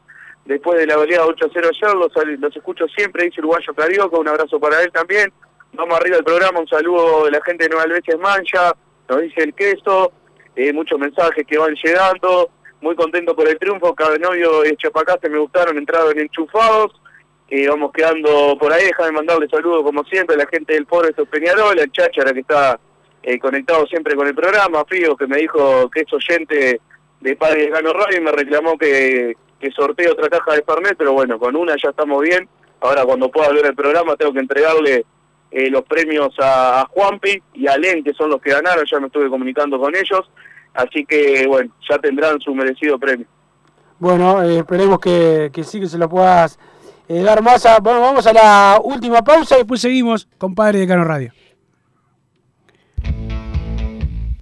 [0.45, 4.61] después de la goleada 8 0 ayer, los, escucho siempre, dice Uruguayo Carioca, un abrazo
[4.61, 5.33] para él también.
[5.73, 8.73] Vamos arriba del programa, un saludo de la gente de Nueva Albesia Mancha,
[9.09, 10.13] nos dice el queso,
[10.55, 15.39] eh, muchos mensajes que van llegando, muy contento por el triunfo, Cabenovio y Chapacase me
[15.39, 16.93] gustaron, entraron enchufados,
[17.49, 21.09] eh, vamos quedando por ahí, déjame mandarle saludos como siempre a la gente del Foro
[21.09, 22.79] de Peñarol, al Cháchara que está
[23.23, 26.81] eh, conectado siempre con el programa, Fío que me dijo que es oyente
[27.21, 29.35] de Padre Gano Radio y me reclamó que,
[29.65, 32.47] que sortee otra caja de Fernet, pero bueno, con una ya estamos bien.
[32.81, 35.07] Ahora cuando pueda ver el programa tengo que entregarle
[35.51, 39.07] eh, los premios a, Juanpi y a Len, que son los que ganaron, ya me
[39.07, 40.31] estuve comunicando con ellos,
[40.75, 43.27] así que bueno, ya tendrán su merecido premio.
[43.99, 46.59] Bueno, eh, esperemos que, que, sí que se lo puedas
[47.09, 47.67] eh, dar más.
[47.83, 51.33] Bueno, vamos a la última pausa y después seguimos con Padre de Cano Radio.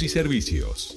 [0.00, 0.96] y servicios.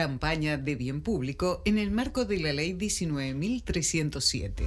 [0.00, 4.62] Campaña de bien público en el marco de la Ley 19.307.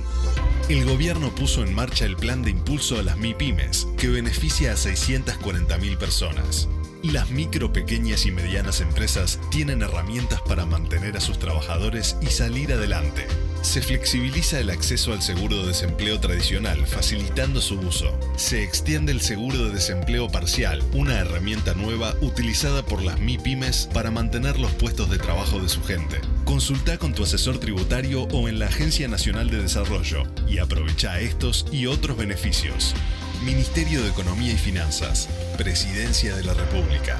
[0.70, 4.76] El gobierno puso en marcha el plan de impulso a las MIPIMES, que beneficia a
[4.76, 6.70] 640.000 personas.
[7.04, 12.72] Las micro, pequeñas y medianas empresas tienen herramientas para mantener a sus trabajadores y salir
[12.72, 13.28] adelante.
[13.62, 18.18] Se flexibiliza el acceso al seguro de desempleo tradicional, facilitando su uso.
[18.38, 24.10] Se extiende el seguro de desempleo parcial, una herramienta nueva utilizada por las MIPIMES para
[24.10, 26.22] mantener los puestos de trabajo de su gente.
[26.46, 31.66] Consulta con tu asesor tributario o en la Agencia Nacional de Desarrollo y aprovecha estos
[31.70, 32.96] y otros beneficios.
[33.44, 35.28] Ministerio de Economía y Finanzas,
[35.58, 37.20] Presidencia de la República.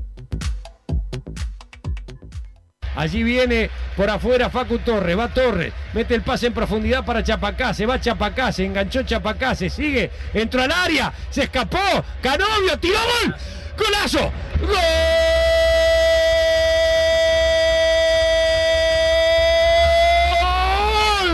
[2.95, 7.85] Allí viene por afuera Facu Torres, va Torres, mete el pase en profundidad para Chapacase,
[7.85, 11.79] va Chapacase, enganchó Chapacase, sigue, entró al área, se escapó,
[12.21, 13.33] Canovio, tiró gol,
[13.77, 14.29] golazo,
[14.59, 14.69] gol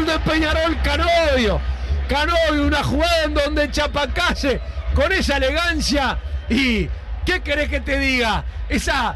[0.05, 1.59] de Peñarol Canovio,
[2.07, 4.61] Canovio, una jugada en donde Chapacase
[4.93, 6.87] con esa elegancia y
[7.25, 8.43] ¿qué querés que te diga?
[8.69, 9.15] Esa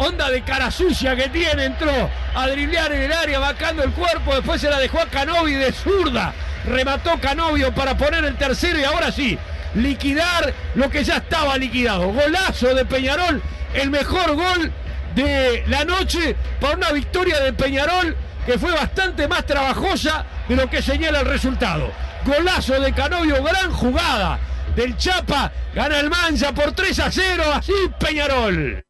[0.00, 1.92] onda de cara sucia que tiene, entró
[2.34, 5.72] a driblear en el área, vacando el cuerpo, después se la dejó a Canovi de
[5.72, 6.32] zurda,
[6.66, 9.38] remató Canovio para poner el tercero y ahora sí,
[9.74, 12.08] liquidar lo que ya estaba liquidado.
[12.12, 13.42] Golazo de Peñarol,
[13.74, 14.72] el mejor gol
[15.14, 20.70] de la noche para una victoria de Peñarol que fue bastante más trabajosa de lo
[20.70, 21.92] que señala el resultado.
[22.24, 24.38] Golazo de Canovio, gran jugada
[24.74, 28.82] del Chapa, gana el Mancha por 3 a 0, así Peñarol.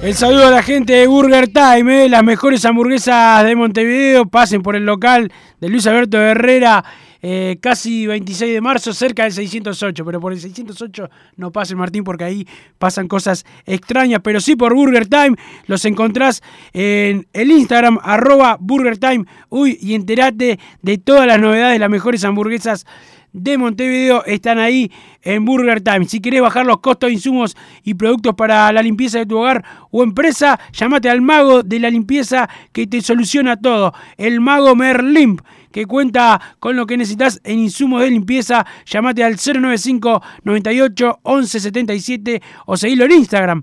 [0.00, 4.26] El saludo a la gente de Burger Time, eh, las mejores hamburguesas de Montevideo.
[4.26, 6.84] Pasen por el local de Luis Alberto Herrera,
[7.20, 10.04] eh, casi 26 de marzo, cerca del 608.
[10.04, 12.46] Pero por el 608 no pasen, Martín, porque ahí
[12.78, 14.20] pasan cosas extrañas.
[14.22, 15.34] Pero sí por Burger Time,
[15.66, 16.42] los encontrás
[16.72, 19.24] en el Instagram, arroba Burger Time.
[19.48, 22.86] Uy, y enterate de todas las novedades, las mejores hamburguesas
[23.32, 24.90] de Montevideo están ahí
[25.22, 26.06] en Burger Time.
[26.06, 29.64] Si querés bajar los costos de insumos y productos para la limpieza de tu hogar
[29.90, 33.92] o empresa, llámate al mago de la limpieza que te soluciona todo.
[34.16, 35.40] El mago Merlimp
[35.72, 38.66] que cuenta con lo que necesitas en insumos de limpieza.
[38.86, 43.62] Llámate al 095 98 11 77 o seguilo en Instagram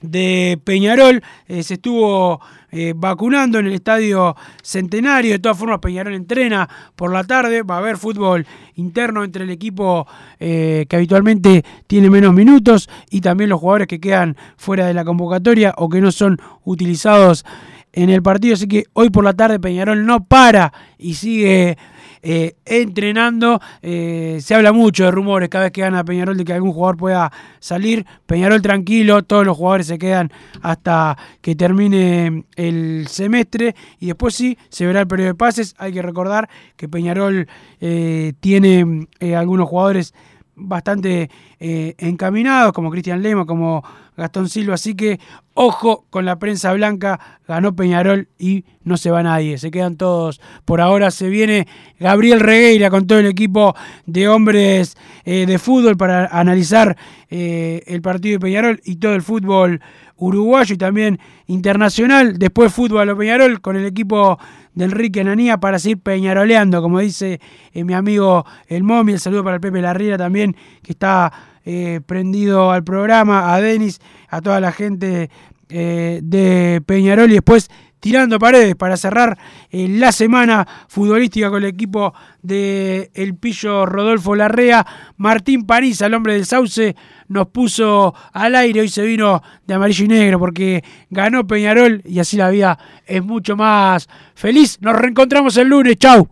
[0.00, 2.40] de Peñarol eh, se estuvo
[2.72, 5.32] eh, vacunando en el estadio Centenario.
[5.32, 7.62] De todas formas, Peñarol entrena por la tarde.
[7.62, 10.06] Va a haber fútbol interno entre el equipo
[10.38, 15.04] eh, que habitualmente tiene menos minutos y también los jugadores que quedan fuera de la
[15.04, 17.44] convocatoria o que no son utilizados
[17.92, 18.54] en el partido.
[18.54, 21.76] Así que hoy por la tarde Peñarol no para y sigue
[22.22, 23.60] eh, entrenando.
[23.82, 26.96] Eh, se habla mucho de rumores cada vez que gana Peñarol de que algún jugador
[26.96, 28.04] pueda salir.
[28.26, 30.30] Peñarol tranquilo, todos los jugadores se quedan
[30.62, 35.74] hasta que termine el semestre y después sí se verá el periodo de pases.
[35.78, 37.48] Hay que recordar que Peñarol
[37.80, 40.14] eh, tiene algunos jugadores
[40.62, 43.82] bastante encaminados, como Cristian Lema, como
[44.20, 44.74] Gastón Silva.
[44.74, 45.18] Así que
[45.54, 47.18] ojo con la prensa blanca.
[47.48, 49.58] Ganó Peñarol y no se va nadie.
[49.58, 50.40] Se quedan todos.
[50.64, 51.66] Por ahora se viene
[51.98, 53.74] Gabriel Regueira con todo el equipo
[54.06, 56.96] de hombres eh, de fútbol para analizar
[57.28, 59.80] eh, el partido de Peñarol y todo el fútbol
[60.16, 62.38] uruguayo y también internacional.
[62.38, 64.38] Después fútbol a Peñarol con el equipo
[64.74, 67.40] de Enrique Nanía para seguir peñaroleando, como dice
[67.72, 69.12] eh, mi amigo el Momi.
[69.12, 71.32] El saludo para el Pepe Larriera también, que está
[71.72, 75.30] eh, prendido al programa, a Denis, a toda la gente
[75.68, 79.38] eh, de Peñarol y después tirando paredes para cerrar
[79.70, 82.12] eh, la semana futbolística con el equipo
[82.42, 84.84] de El Pillo Rodolfo Larrea.
[85.16, 86.96] Martín París, el hombre del Sauce,
[87.28, 88.80] nos puso al aire.
[88.80, 93.22] Hoy se vino de amarillo y negro porque ganó Peñarol y así la vida es
[93.22, 94.78] mucho más feliz.
[94.80, 95.98] Nos reencontramos el lunes.
[95.98, 96.28] Chau.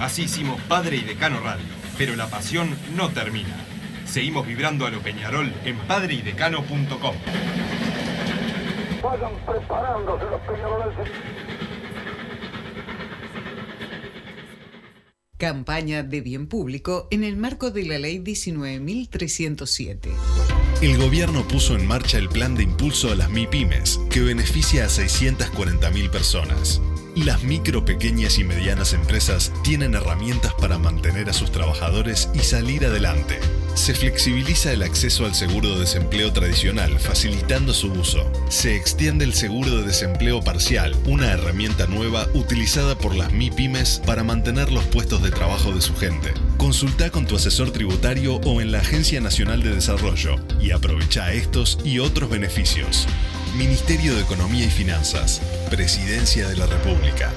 [0.00, 1.64] Así hicimos Padre y Decano Radio,
[1.98, 3.56] pero la pasión no termina.
[4.06, 7.14] Seguimos vibrando a lo Peñarol en padreidecano.com.
[9.02, 11.08] Vayan preparándose los peñarolenses.
[15.38, 20.08] Campaña de bien público en el marco de la Ley 19.307.
[20.80, 24.88] El gobierno puso en marcha el plan de impulso a las MIPIMES, que beneficia a
[24.88, 26.80] 640.000 personas.
[27.16, 32.84] Las micro, pequeñas y medianas empresas tienen herramientas para mantener a sus trabajadores y salir
[32.84, 33.40] adelante.
[33.72, 38.30] Se flexibiliza el acceso al seguro de desempleo tradicional, facilitando su uso.
[38.50, 44.22] Se extiende el seguro de desempleo parcial, una herramienta nueva utilizada por las MIPYMES para
[44.22, 46.34] mantener los puestos de trabajo de su gente.
[46.58, 51.78] Consulta con tu asesor tributario o en la Agencia Nacional de Desarrollo y aprovecha estos
[51.82, 53.06] y otros beneficios.
[53.56, 55.40] Ministerio de Economía y Finanzas,
[55.70, 57.32] Presidencia de la República.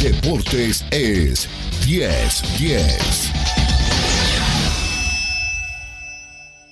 [0.00, 1.48] Deportes es
[1.84, 3.41] 10-10.